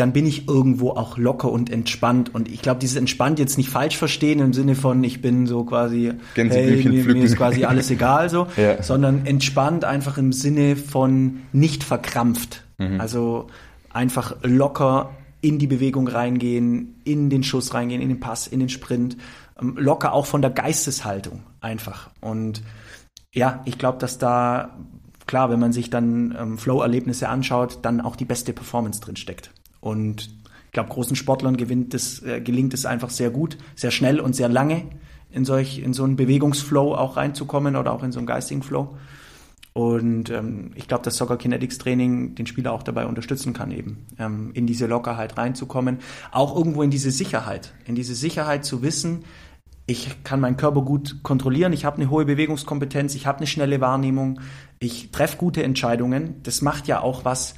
dann 0.00 0.12
bin 0.12 0.26
ich 0.26 0.48
irgendwo 0.48 0.90
auch 0.90 1.18
locker 1.18 1.52
und 1.52 1.70
entspannt. 1.70 2.34
Und 2.34 2.48
ich 2.48 2.62
glaube, 2.62 2.80
dieses 2.80 2.96
entspannt 2.96 3.38
jetzt 3.38 3.58
nicht 3.58 3.68
falsch 3.68 3.98
verstehen 3.98 4.40
im 4.40 4.54
Sinne 4.54 4.74
von, 4.74 5.04
ich 5.04 5.20
bin 5.20 5.46
so 5.46 5.64
quasi, 5.64 6.12
hey, 6.34 6.88
mir, 6.88 7.04
mir, 7.04 7.22
ist 7.22 7.36
quasi 7.36 7.64
alles 7.64 7.90
egal 7.90 8.30
so, 8.30 8.46
ja. 8.56 8.82
sondern 8.82 9.26
entspannt 9.26 9.84
einfach 9.84 10.16
im 10.16 10.32
Sinne 10.32 10.76
von 10.76 11.42
nicht 11.52 11.84
verkrampft. 11.84 12.64
Mhm. 12.78 13.00
Also 13.00 13.48
einfach 13.92 14.36
locker 14.42 15.10
in 15.42 15.58
die 15.58 15.66
Bewegung 15.66 16.08
reingehen, 16.08 17.00
in 17.04 17.28
den 17.28 17.42
Schuss 17.42 17.74
reingehen, 17.74 18.00
in 18.00 18.08
den 18.08 18.20
Pass, 18.20 18.46
in 18.46 18.60
den 18.60 18.70
Sprint. 18.70 19.18
Ähm, 19.60 19.76
locker 19.78 20.14
auch 20.14 20.26
von 20.26 20.40
der 20.40 20.50
Geisteshaltung 20.50 21.42
einfach. 21.60 22.10
Und 22.22 22.62
ja, 23.34 23.60
ich 23.66 23.76
glaube, 23.76 23.98
dass 23.98 24.16
da 24.16 24.78
klar, 25.26 25.50
wenn 25.50 25.60
man 25.60 25.72
sich 25.72 25.90
dann 25.90 26.34
ähm, 26.38 26.58
Flow-Erlebnisse 26.58 27.28
anschaut, 27.28 27.78
dann 27.82 28.00
auch 28.00 28.16
die 28.16 28.24
beste 28.24 28.52
Performance 28.52 29.00
drin 29.00 29.16
steckt. 29.16 29.52
Und 29.80 30.30
ich 30.66 30.72
glaube, 30.72 30.90
großen 30.90 31.16
Sportlern 31.16 31.56
es, 31.92 32.22
äh, 32.22 32.40
gelingt 32.40 32.74
es 32.74 32.86
einfach 32.86 33.10
sehr 33.10 33.30
gut, 33.30 33.58
sehr 33.74 33.90
schnell 33.90 34.20
und 34.20 34.34
sehr 34.36 34.48
lange 34.48 34.84
in, 35.30 35.44
solch, 35.44 35.78
in 35.78 35.92
so 35.92 36.04
einen 36.04 36.16
Bewegungsflow 36.16 36.94
auch 36.94 37.16
reinzukommen 37.16 37.76
oder 37.76 37.92
auch 37.92 38.02
in 38.02 38.12
so 38.12 38.18
einen 38.18 38.26
geistigen 38.26 38.62
Flow. 38.62 38.96
Und 39.72 40.30
ähm, 40.30 40.72
ich 40.74 40.88
glaube, 40.88 41.04
dass 41.04 41.16
Soccer 41.16 41.36
Kinetics 41.36 41.78
Training 41.78 42.34
den 42.34 42.46
Spieler 42.46 42.72
auch 42.72 42.82
dabei 42.82 43.06
unterstützen 43.06 43.52
kann, 43.52 43.70
eben 43.70 44.06
ähm, 44.18 44.50
in 44.52 44.66
diese 44.66 44.86
Lockerheit 44.86 45.38
reinzukommen. 45.38 45.98
Auch 46.32 46.56
irgendwo 46.56 46.82
in 46.82 46.90
diese 46.90 47.12
Sicherheit, 47.12 47.72
in 47.86 47.94
diese 47.94 48.14
Sicherheit 48.14 48.64
zu 48.64 48.82
wissen, 48.82 49.24
ich 49.86 50.22
kann 50.22 50.40
meinen 50.40 50.56
Körper 50.56 50.82
gut 50.82 51.22
kontrollieren, 51.24 51.72
ich 51.72 51.84
habe 51.84 51.96
eine 51.96 52.10
hohe 52.10 52.24
Bewegungskompetenz, 52.24 53.14
ich 53.16 53.26
habe 53.26 53.38
eine 53.38 53.48
schnelle 53.48 53.80
Wahrnehmung, 53.80 54.40
ich 54.78 55.10
treffe 55.10 55.36
gute 55.36 55.64
Entscheidungen. 55.64 56.36
Das 56.44 56.62
macht 56.62 56.86
ja 56.86 57.00
auch 57.00 57.24
was 57.24 57.54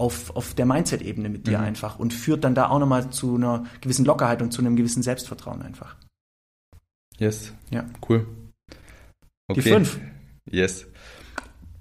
auf, 0.00 0.34
auf 0.34 0.54
der 0.54 0.66
Mindset-Ebene 0.66 1.28
mit 1.28 1.46
dir 1.46 1.58
mhm. 1.58 1.64
einfach 1.64 1.98
und 1.98 2.12
führt 2.12 2.44
dann 2.44 2.54
da 2.54 2.68
auch 2.68 2.78
nochmal 2.78 3.10
zu 3.10 3.36
einer 3.36 3.64
gewissen 3.80 4.04
Lockerheit 4.04 4.42
und 4.42 4.52
zu 4.52 4.62
einem 4.62 4.76
gewissen 4.76 5.02
Selbstvertrauen 5.02 5.62
einfach. 5.62 5.96
Yes. 7.18 7.52
Ja. 7.70 7.84
Cool. 8.08 8.26
Okay. 9.48 9.60
Die 9.60 9.68
fünf. 9.68 10.00
Yes. 10.50 10.86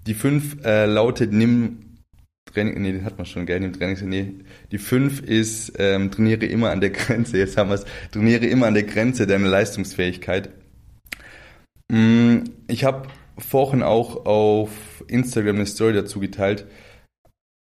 Die 0.06 0.14
fünf 0.14 0.64
äh, 0.66 0.86
lautet, 0.86 1.32
nimm 1.32 1.80
Training, 2.52 2.82
nee, 2.82 2.92
den 2.92 3.06
hat 3.06 3.18
man 3.18 3.26
schon, 3.26 3.46
gell, 3.46 3.60
nimm 3.60 3.74
Training, 3.74 4.10
nee. 4.10 4.34
Die 4.72 4.80
fünf 4.80 5.22
ist, 5.22 5.74
ähm, 5.78 6.12
trainiere 6.12 6.46
immer 6.46 6.72
an 6.72 6.82
der 6.82 6.90
Grenze, 6.90 7.38
jetzt 7.40 7.58
haben 7.58 7.70
wir 7.70 7.76
es, 7.76 7.86
trainiere 8.12 8.46
immer 8.48 8.68
an 8.68 8.74
der 8.74 8.84
Grenze 8.84 9.28
deiner 9.28 9.48
Leistungsfähigkeit. 9.48 10.50
Mm, 11.90 12.40
ich 12.68 12.84
habe 12.84 13.08
vorhin 13.38 13.84
auch 13.84 14.26
auf 14.26 15.04
Instagram 15.08 15.58
eine 15.58 15.66
Story 15.66 15.94
dazu 15.94 16.20
geteilt, 16.20 16.66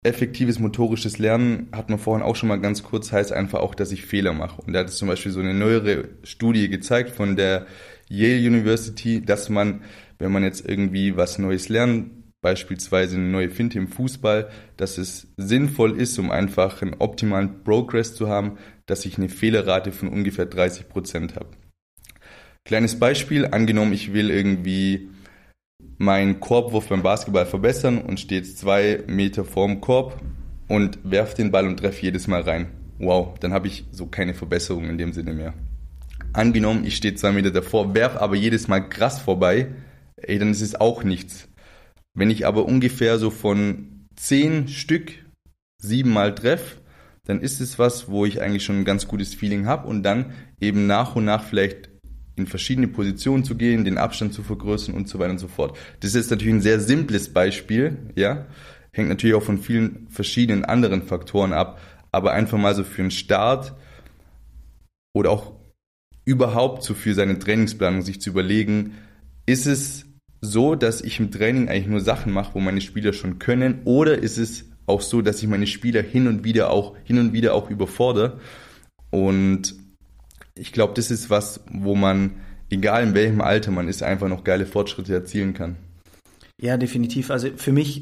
effektives 0.06 0.58
motorisches 0.58 1.18
Lernen 1.18 1.68
hat 1.72 1.90
man 1.90 1.98
vorhin 1.98 2.24
auch 2.24 2.36
schon 2.36 2.48
mal 2.48 2.60
ganz 2.60 2.82
kurz, 2.82 3.12
heißt 3.12 3.32
einfach 3.32 3.60
auch, 3.60 3.74
dass 3.74 3.92
ich 3.92 4.06
Fehler 4.06 4.32
mache. 4.32 4.62
Und 4.62 4.72
da 4.72 4.80
hat 4.80 4.88
es 4.88 4.96
zum 4.96 5.08
Beispiel 5.08 5.32
so 5.32 5.40
eine 5.40 5.54
neuere 5.54 6.08
Studie 6.22 6.68
gezeigt 6.68 7.10
von 7.10 7.36
der 7.36 7.66
Yale 8.08 8.46
University, 8.46 9.20
dass 9.20 9.48
man, 9.48 9.82
wenn 10.18 10.32
man 10.32 10.44
jetzt 10.44 10.66
irgendwie 10.66 11.16
was 11.16 11.38
Neues 11.38 11.68
lernt, 11.68 12.10
beispielsweise 12.40 13.16
eine 13.16 13.26
neue 13.26 13.50
Finte 13.50 13.78
im 13.78 13.88
Fußball, 13.88 14.48
dass 14.76 14.98
es 14.98 15.28
sinnvoll 15.36 16.00
ist, 16.00 16.18
um 16.18 16.30
einfach 16.30 16.80
einen 16.80 16.94
optimalen 16.94 17.64
Progress 17.64 18.14
zu 18.14 18.28
haben, 18.28 18.58
dass 18.86 19.04
ich 19.04 19.18
eine 19.18 19.28
Fehlerrate 19.28 19.90
von 19.90 20.08
ungefähr 20.08 20.46
30 20.46 20.88
Prozent 20.88 21.34
habe. 21.34 21.48
Kleines 22.64 22.98
Beispiel, 22.98 23.46
angenommen, 23.46 23.92
ich 23.92 24.12
will 24.12 24.30
irgendwie 24.30 25.08
meinen 25.98 26.40
Korbwurf 26.40 26.88
beim 26.88 27.02
Basketball 27.02 27.46
verbessern 27.46 27.98
und 27.98 28.20
stehe 28.20 28.40
jetzt 28.40 28.58
zwei 28.58 29.02
Meter 29.06 29.44
vorm 29.44 29.80
Korb 29.80 30.20
und 30.68 30.98
werfe 31.04 31.36
den 31.36 31.50
Ball 31.50 31.66
und 31.66 31.78
treffe 31.78 32.02
jedes 32.02 32.26
Mal 32.26 32.42
rein. 32.42 32.68
Wow, 32.98 33.38
dann 33.40 33.52
habe 33.52 33.66
ich 33.66 33.84
so 33.92 34.06
keine 34.06 34.34
Verbesserung 34.34 34.88
in 34.88 34.98
dem 34.98 35.12
Sinne 35.12 35.32
mehr. 35.32 35.54
Angenommen, 36.32 36.84
ich 36.84 36.96
stehe 36.96 37.14
zwei 37.14 37.32
Meter 37.32 37.50
davor, 37.50 37.94
werfe 37.94 38.20
aber 38.20 38.36
jedes 38.36 38.68
Mal 38.68 38.88
krass 38.88 39.20
vorbei, 39.20 39.68
ey, 40.16 40.38
dann 40.38 40.50
ist 40.50 40.60
es 40.60 40.74
auch 40.74 41.02
nichts. 41.02 41.48
Wenn 42.14 42.30
ich 42.30 42.46
aber 42.46 42.64
ungefähr 42.64 43.18
so 43.18 43.30
von 43.30 44.06
zehn 44.16 44.68
Stück 44.68 45.12
siebenmal 45.80 46.34
treffe, 46.34 46.80
dann 47.24 47.40
ist 47.40 47.60
es 47.60 47.78
was, 47.78 48.08
wo 48.08 48.24
ich 48.24 48.40
eigentlich 48.40 48.64
schon 48.64 48.80
ein 48.80 48.84
ganz 48.84 49.08
gutes 49.08 49.34
Feeling 49.34 49.66
habe 49.66 49.88
und 49.88 50.02
dann 50.02 50.32
eben 50.60 50.86
nach 50.86 51.16
und 51.16 51.24
nach 51.24 51.42
vielleicht 51.42 51.90
in 52.36 52.46
verschiedene 52.46 52.88
Positionen 52.88 53.44
zu 53.44 53.56
gehen, 53.56 53.84
den 53.84 53.98
Abstand 53.98 54.34
zu 54.34 54.42
vergrößern 54.42 54.94
und 54.94 55.08
so 55.08 55.18
weiter 55.18 55.32
und 55.32 55.38
so 55.38 55.48
fort. 55.48 55.76
Das 56.00 56.14
ist 56.14 56.30
natürlich 56.30 56.54
ein 56.54 56.60
sehr 56.60 56.80
simples 56.80 57.32
Beispiel, 57.32 57.98
ja. 58.14 58.46
Hängt 58.92 59.08
natürlich 59.08 59.34
auch 59.34 59.42
von 59.42 59.58
vielen 59.58 60.06
verschiedenen 60.10 60.64
anderen 60.64 61.02
Faktoren 61.02 61.52
ab, 61.52 61.80
aber 62.12 62.32
einfach 62.32 62.58
mal 62.58 62.74
so 62.74 62.84
für 62.84 63.02
einen 63.02 63.10
Start 63.10 63.74
oder 65.14 65.30
auch 65.30 65.52
überhaupt 66.24 66.82
so 66.82 66.94
für 66.94 67.14
seine 67.14 67.38
Trainingsplanung 67.38 68.02
sich 68.02 68.20
zu 68.20 68.30
überlegen, 68.30 68.94
ist 69.46 69.66
es 69.66 70.06
so, 70.40 70.74
dass 70.74 71.00
ich 71.00 71.20
im 71.20 71.30
Training 71.30 71.68
eigentlich 71.68 71.86
nur 71.86 72.00
Sachen 72.00 72.32
mache, 72.32 72.54
wo 72.54 72.60
meine 72.60 72.80
Spieler 72.80 73.12
schon 73.12 73.38
können, 73.38 73.80
oder 73.84 74.18
ist 74.18 74.38
es 74.38 74.64
auch 74.86 75.00
so, 75.00 75.22
dass 75.22 75.42
ich 75.42 75.48
meine 75.48 75.66
Spieler 75.66 76.02
hin 76.02 76.26
und 76.26 76.44
wieder 76.44 76.70
auch 76.70 76.96
hin 77.04 77.18
und 77.18 77.32
wieder 77.32 77.54
auch 77.54 77.70
überfordere 77.70 78.40
und 79.10 79.74
ich 80.56 80.72
glaube, 80.72 80.94
das 80.94 81.10
ist 81.10 81.30
was, 81.30 81.60
wo 81.70 81.94
man, 81.94 82.32
egal 82.70 83.02
in 83.02 83.14
welchem 83.14 83.40
Alter 83.40 83.70
man 83.70 83.88
ist, 83.88 84.02
einfach 84.02 84.28
noch 84.28 84.44
geile 84.44 84.66
Fortschritte 84.66 85.12
erzielen 85.12 85.54
kann. 85.54 85.76
Ja, 86.60 86.76
definitiv. 86.76 87.30
Also 87.30 87.48
für 87.56 87.72
mich, 87.72 88.00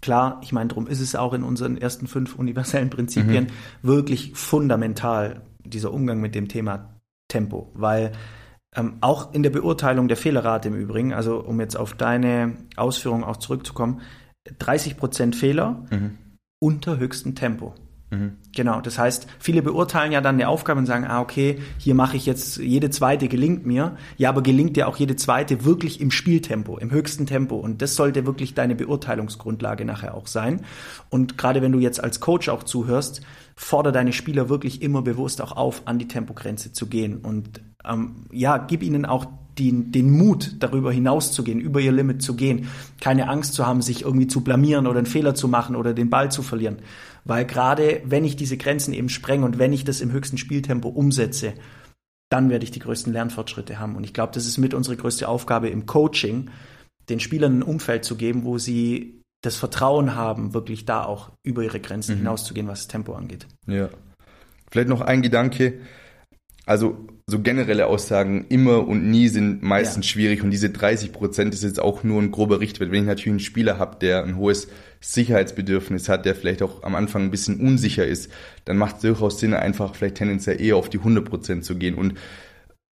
klar, 0.00 0.40
ich 0.42 0.52
meine, 0.52 0.68
darum 0.68 0.86
ist 0.86 1.00
es 1.00 1.14
auch 1.14 1.34
in 1.34 1.42
unseren 1.42 1.76
ersten 1.76 2.06
fünf 2.06 2.34
universellen 2.36 2.90
Prinzipien 2.90 3.44
mhm. 3.44 3.88
wirklich 3.88 4.32
fundamental, 4.34 5.42
dieser 5.64 5.92
Umgang 5.92 6.20
mit 6.20 6.34
dem 6.34 6.48
Thema 6.48 6.94
Tempo, 7.28 7.70
weil 7.74 8.12
ähm, 8.74 8.94
auch 9.00 9.34
in 9.34 9.42
der 9.42 9.50
Beurteilung 9.50 10.08
der 10.08 10.16
Fehlerrate 10.16 10.68
im 10.68 10.74
Übrigen, 10.74 11.12
also 11.12 11.40
um 11.40 11.60
jetzt 11.60 11.76
auf 11.76 11.94
deine 11.94 12.56
Ausführungen 12.76 13.24
auch 13.24 13.36
zurückzukommen, 13.36 14.00
30 14.58 14.96
Prozent 14.96 15.36
Fehler 15.36 15.84
mhm. 15.90 16.16
unter 16.60 16.98
höchstem 16.98 17.34
Tempo. 17.34 17.74
Mhm. 18.10 18.32
Genau, 18.54 18.80
das 18.80 18.98
heißt, 18.98 19.28
viele 19.38 19.62
beurteilen 19.62 20.10
ja 20.10 20.20
dann 20.20 20.34
eine 20.34 20.48
Aufgabe 20.48 20.80
und 20.80 20.86
sagen, 20.86 21.04
ah, 21.04 21.20
okay, 21.20 21.60
hier 21.78 21.94
mache 21.94 22.16
ich 22.16 22.26
jetzt, 22.26 22.58
jede 22.58 22.90
zweite 22.90 23.28
gelingt 23.28 23.64
mir. 23.64 23.96
Ja, 24.16 24.30
aber 24.30 24.42
gelingt 24.42 24.76
dir 24.76 24.88
auch 24.88 24.96
jede 24.96 25.14
zweite 25.16 25.64
wirklich 25.64 26.00
im 26.00 26.10
Spieltempo, 26.10 26.76
im 26.78 26.90
höchsten 26.90 27.26
Tempo. 27.26 27.56
Und 27.56 27.82
das 27.82 27.94
sollte 27.94 28.26
wirklich 28.26 28.54
deine 28.54 28.74
Beurteilungsgrundlage 28.74 29.84
nachher 29.84 30.14
auch 30.14 30.26
sein. 30.26 30.62
Und 31.08 31.38
gerade 31.38 31.62
wenn 31.62 31.72
du 31.72 31.78
jetzt 31.78 32.02
als 32.02 32.18
Coach 32.20 32.48
auch 32.48 32.64
zuhörst, 32.64 33.22
fordere 33.54 33.92
deine 33.92 34.12
Spieler 34.12 34.48
wirklich 34.48 34.82
immer 34.82 35.02
bewusst 35.02 35.40
auch 35.40 35.52
auf, 35.52 35.82
an 35.84 35.98
die 35.98 36.08
Tempogrenze 36.08 36.72
zu 36.72 36.88
gehen. 36.88 37.18
Und 37.18 37.60
ähm, 37.84 38.26
ja, 38.32 38.58
gib 38.58 38.82
ihnen 38.82 39.06
auch 39.06 39.26
den, 39.58 39.92
den 39.92 40.10
Mut, 40.10 40.56
darüber 40.60 40.90
hinauszugehen, 40.90 41.60
über 41.60 41.80
ihr 41.80 41.92
Limit 41.92 42.22
zu 42.22 42.34
gehen. 42.34 42.68
Keine 43.00 43.28
Angst 43.28 43.54
zu 43.54 43.66
haben, 43.66 43.82
sich 43.82 44.02
irgendwie 44.02 44.26
zu 44.26 44.40
blamieren 44.40 44.86
oder 44.86 44.98
einen 44.98 45.06
Fehler 45.06 45.34
zu 45.34 45.48
machen 45.48 45.76
oder 45.76 45.92
den 45.92 46.10
Ball 46.10 46.30
zu 46.30 46.42
verlieren. 46.42 46.78
Weil 47.24 47.44
gerade 47.44 48.02
wenn 48.04 48.24
ich 48.24 48.36
diese 48.36 48.56
Grenzen 48.56 48.94
eben 48.94 49.08
spreng 49.08 49.42
und 49.42 49.58
wenn 49.58 49.72
ich 49.72 49.84
das 49.84 50.00
im 50.00 50.12
höchsten 50.12 50.38
Spieltempo 50.38 50.88
umsetze, 50.88 51.54
dann 52.30 52.48
werde 52.48 52.64
ich 52.64 52.70
die 52.70 52.78
größten 52.78 53.12
Lernfortschritte 53.12 53.78
haben. 53.78 53.96
Und 53.96 54.04
ich 54.04 54.14
glaube, 54.14 54.32
das 54.32 54.46
ist 54.46 54.58
mit 54.58 54.72
unsere 54.72 54.96
größte 54.96 55.28
Aufgabe 55.28 55.68
im 55.68 55.86
Coaching, 55.86 56.50
den 57.08 57.20
Spielern 57.20 57.58
ein 57.58 57.62
Umfeld 57.62 58.04
zu 58.04 58.16
geben, 58.16 58.44
wo 58.44 58.58
sie 58.58 59.20
das 59.42 59.56
Vertrauen 59.56 60.14
haben, 60.14 60.54
wirklich 60.54 60.84
da 60.84 61.04
auch 61.04 61.30
über 61.42 61.62
ihre 61.62 61.80
Grenzen 61.80 62.14
mhm. 62.14 62.18
hinauszugehen, 62.18 62.68
was 62.68 62.80
das 62.80 62.88
Tempo 62.88 63.14
angeht. 63.14 63.46
Ja. 63.66 63.88
Vielleicht 64.70 64.88
noch 64.88 65.00
ein 65.00 65.22
Gedanke. 65.22 65.80
Also 66.70 67.08
so 67.26 67.40
generelle 67.40 67.88
Aussagen 67.88 68.46
immer 68.48 68.86
und 68.86 69.10
nie 69.10 69.26
sind 69.26 69.60
meistens 69.60 70.06
ja. 70.06 70.12
schwierig 70.12 70.44
und 70.44 70.52
diese 70.52 70.70
30 70.70 71.12
Prozent 71.12 71.52
ist 71.52 71.64
jetzt 71.64 71.80
auch 71.80 72.04
nur 72.04 72.22
ein 72.22 72.30
grober 72.30 72.60
Richtwert. 72.60 72.92
Wenn 72.92 73.00
ich 73.00 73.08
natürlich 73.08 73.26
einen 73.26 73.40
Spieler 73.40 73.80
habe, 73.80 73.96
der 74.00 74.22
ein 74.22 74.36
hohes 74.36 74.68
Sicherheitsbedürfnis 75.00 76.08
hat, 76.08 76.26
der 76.26 76.36
vielleicht 76.36 76.62
auch 76.62 76.84
am 76.84 76.94
Anfang 76.94 77.24
ein 77.24 77.30
bisschen 77.32 77.58
unsicher 77.58 78.06
ist, 78.06 78.30
dann 78.66 78.76
macht 78.76 78.96
es 78.96 79.02
durchaus 79.02 79.40
Sinn, 79.40 79.52
einfach 79.52 79.96
vielleicht 79.96 80.14
tendenziell 80.14 80.60
eher 80.60 80.76
auf 80.76 80.88
die 80.88 80.98
100 80.98 81.24
Prozent 81.24 81.64
zu 81.64 81.74
gehen 81.74 81.96
und 81.96 82.14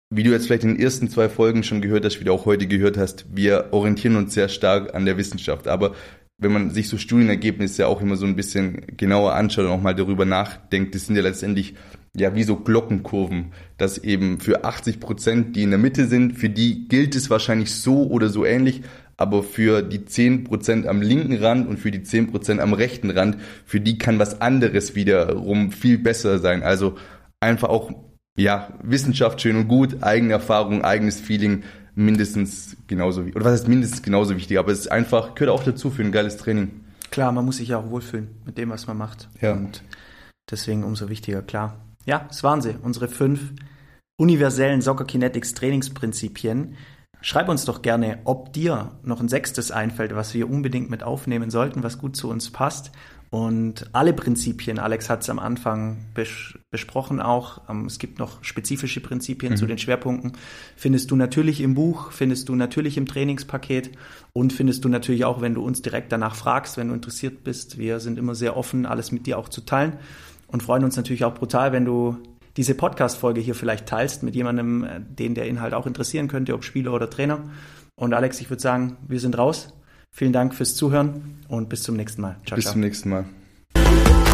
wie 0.09 0.23
du 0.23 0.31
jetzt 0.31 0.47
vielleicht 0.47 0.65
in 0.65 0.77
den 0.77 0.81
ersten 0.81 1.11
zwei 1.11 1.29
Folgen 1.29 1.62
schon 1.62 1.83
gehört 1.83 2.07
hast, 2.07 2.19
wie 2.19 2.25
du 2.25 2.33
auch 2.33 2.47
heute 2.47 2.67
gehört 2.67 2.97
hast, 2.97 3.27
wir 3.37 3.67
orientieren 3.73 4.17
uns 4.17 4.33
sehr 4.33 4.49
stark 4.49 4.95
an 4.95 5.05
der 5.05 5.19
Wissenschaft. 5.19 5.69
Aber 5.69 5.95
wenn 6.39 6.53
man 6.53 6.71
sich 6.71 6.89
so 6.89 6.97
Studienergebnisse 6.97 7.83
ja 7.83 7.89
auch 7.89 8.01
immer 8.01 8.17
so 8.17 8.25
ein 8.25 8.37
bisschen 8.37 8.87
genauer 8.97 9.35
anschaut 9.35 9.65
und 9.65 9.71
auch 9.71 9.83
mal 9.83 9.95
darüber 9.95 10.25
nachdenkt, 10.25 10.95
das 10.95 11.07
sind 11.07 11.17
ja 11.17 11.23
letztendlich 11.23 11.75
ja 12.16 12.35
wie 12.35 12.42
so 12.42 12.57
Glockenkurven, 12.57 13.52
dass 13.79 13.98
eben 13.98 14.40
für 14.40 14.64
80 14.64 15.00
Prozent, 15.00 15.57
die 15.57 15.62
in 15.62 15.70
der 15.70 15.79
Mitte 15.79 16.07
sind, 16.07 16.38
für 16.38 16.48
die 16.48 16.88
gilt 16.88 17.14
es 17.14 17.31
wahrscheinlich 17.31 17.74
so 17.74 18.07
oder 18.09 18.29
so 18.29 18.44
ähnlich, 18.44 18.83
aber 19.16 19.42
für 19.42 19.83
die 19.83 20.05
10 20.05 20.44
Prozent 20.44 20.87
am 20.87 21.02
linken 21.02 21.37
Rand 21.37 21.68
und 21.68 21.79
für 21.79 21.90
die 21.90 22.02
10 22.02 22.31
Prozent 22.31 22.61
am 22.61 22.72
rechten 22.72 23.11
Rand, 23.11 23.38
für 23.64 23.81
die 23.81 23.98
kann 23.98 24.18
was 24.18 24.40
anderes 24.40 24.94
wiederum 24.94 25.72
viel 25.72 25.98
besser 25.98 26.38
sein. 26.38 26.62
Also 26.62 26.96
einfach 27.40 27.68
auch, 27.68 27.92
ja, 28.37 28.74
Wissenschaft 28.83 29.40
schön 29.40 29.57
und 29.57 29.68
gut, 29.68 30.02
eigene 30.02 30.33
Erfahrung, 30.33 30.85
eigenes 30.85 31.20
Feeling, 31.20 31.62
mindestens 31.94 32.76
genauso 32.87 33.22
wichtig. 33.22 33.37
Oder 33.37 33.46
was 33.46 33.52
heißt 33.52 33.68
mindestens 33.68 34.02
genauso 34.02 34.37
wichtig, 34.37 34.59
aber 34.59 34.70
es 34.70 34.81
ist 34.81 34.88
einfach, 34.88 35.35
gehört 35.35 35.50
auch 35.50 35.64
dazu 35.64 35.90
für 35.90 36.02
ein 36.02 36.12
geiles 36.12 36.37
Training. 36.37 36.70
Klar, 37.11 37.33
man 37.33 37.44
muss 37.44 37.57
sich 37.57 37.68
ja 37.68 37.79
auch 37.79 37.90
wohlfühlen 37.90 38.29
mit 38.44 38.59
dem, 38.59 38.68
was 38.68 38.87
man 38.87 38.98
macht. 38.98 39.29
Ja. 39.40 39.52
Und 39.52 39.83
deswegen 40.50 40.85
umso 40.85 41.09
wichtiger, 41.09 41.40
klar. 41.40 41.81
Ja, 42.07 42.25
das 42.29 42.42
waren 42.42 42.62
sie, 42.62 42.77
unsere 42.81 43.09
fünf 43.09 43.53
universellen 44.16 44.81
Soccer 44.81 45.05
Kinetics 45.05 45.55
Trainingsprinzipien. 45.55 46.77
Schreib 47.21 47.49
uns 47.49 47.64
doch 47.64 47.83
gerne, 47.83 48.21
ob 48.25 48.53
dir 48.53 48.92
noch 49.03 49.21
ein 49.21 49.29
sechstes 49.29 49.73
einfällt, 49.73 50.14
was 50.14 50.33
wir 50.33 50.49
unbedingt 50.49 50.88
mit 50.88 51.03
aufnehmen 51.03 51.51
sollten, 51.51 51.83
was 51.83 51.99
gut 51.99 52.16
zu 52.16 52.31
uns 52.31 52.51
passt. 52.51 52.92
Und 53.31 53.88
alle 53.92 54.12
Prinzipien, 54.12 54.79
Alex 54.79 55.11
hat 55.11 55.23
es 55.23 55.31
am 55.31 55.40
Anfang 55.40 56.07
bes 56.14 56.55
besprochen 56.71 57.21
auch, 57.21 57.69
ähm, 57.69 57.87
es 57.87 57.99
gibt 57.99 58.21
noch 58.21 58.45
spezifische 58.45 59.01
Prinzipien 59.01 59.55
mhm. 59.55 59.57
zu 59.57 59.66
den 59.66 59.79
Schwerpunkten, 59.79 60.35
findest 60.77 61.11
du 61.11 61.16
natürlich 61.16 61.61
im 61.61 61.75
Buch, 61.75 62.12
findest 62.12 62.49
du 62.49 62.55
natürlich 62.55 62.97
im 62.97 63.07
Trainingspaket 63.07 63.90
und 64.33 64.53
findest 64.53 64.85
du 64.85 64.88
natürlich 64.88 65.25
auch, 65.25 65.40
wenn 65.40 65.55
du 65.55 65.64
uns 65.64 65.83
direkt 65.83 66.12
danach 66.12 66.37
fragst, 66.37 66.77
wenn 66.77 66.88
du 66.88 66.95
interessiert 66.95 67.42
bist. 67.42 67.79
Wir 67.79 67.99
sind 67.99 68.16
immer 68.16 68.37
sehr 68.37 68.57
offen, 68.57 68.87
alles 68.87 69.11
mit 69.11 69.27
dir 69.27 69.38
auch 69.38 69.49
zu 69.49 69.62
teilen 69.62 69.95
und 70.47 70.63
freuen 70.63 70.85
uns 70.85 70.97
natürlich 70.97 71.25
auch 71.25 71.35
brutal, 71.35 71.73
wenn 71.73 71.85
du 71.85 72.17
diese 72.57 72.75
Podcast-Folge 72.75 73.41
hier 73.41 73.55
vielleicht 73.55 73.87
teilst 73.87 74.23
mit 74.23 74.35
jemandem, 74.35 74.85
äh, 74.85 75.01
den 75.01 75.35
der 75.35 75.47
Inhalt 75.47 75.75
auch 75.75 75.87
interessieren 75.87 76.29
könnte, 76.29 76.55
ob 76.55 76.65
Spieler 76.65 76.93
oder 76.93 77.11
Trainer. 77.11 77.41
Und 77.97 78.15
Alex, 78.15 78.41
ich 78.41 78.51
würde 78.51 78.63
sagen, 78.63 78.97
wir 79.07 79.21
sind 79.21 79.37
raus. 79.37 79.73
Vielen 80.11 80.33
Dank 80.33 80.55
fürs 80.55 80.75
Zuhören 80.75 81.41
und 81.49 81.69
bis 81.69 81.83
zum 81.83 81.97
nächsten 81.97 82.23
Mal. 82.23 82.37
Ciao, 82.47 82.57
bis 82.57 82.65
ciao. 82.65 82.73
zum 82.73 82.81
nächsten 82.81 83.11
Mal. 83.11 84.26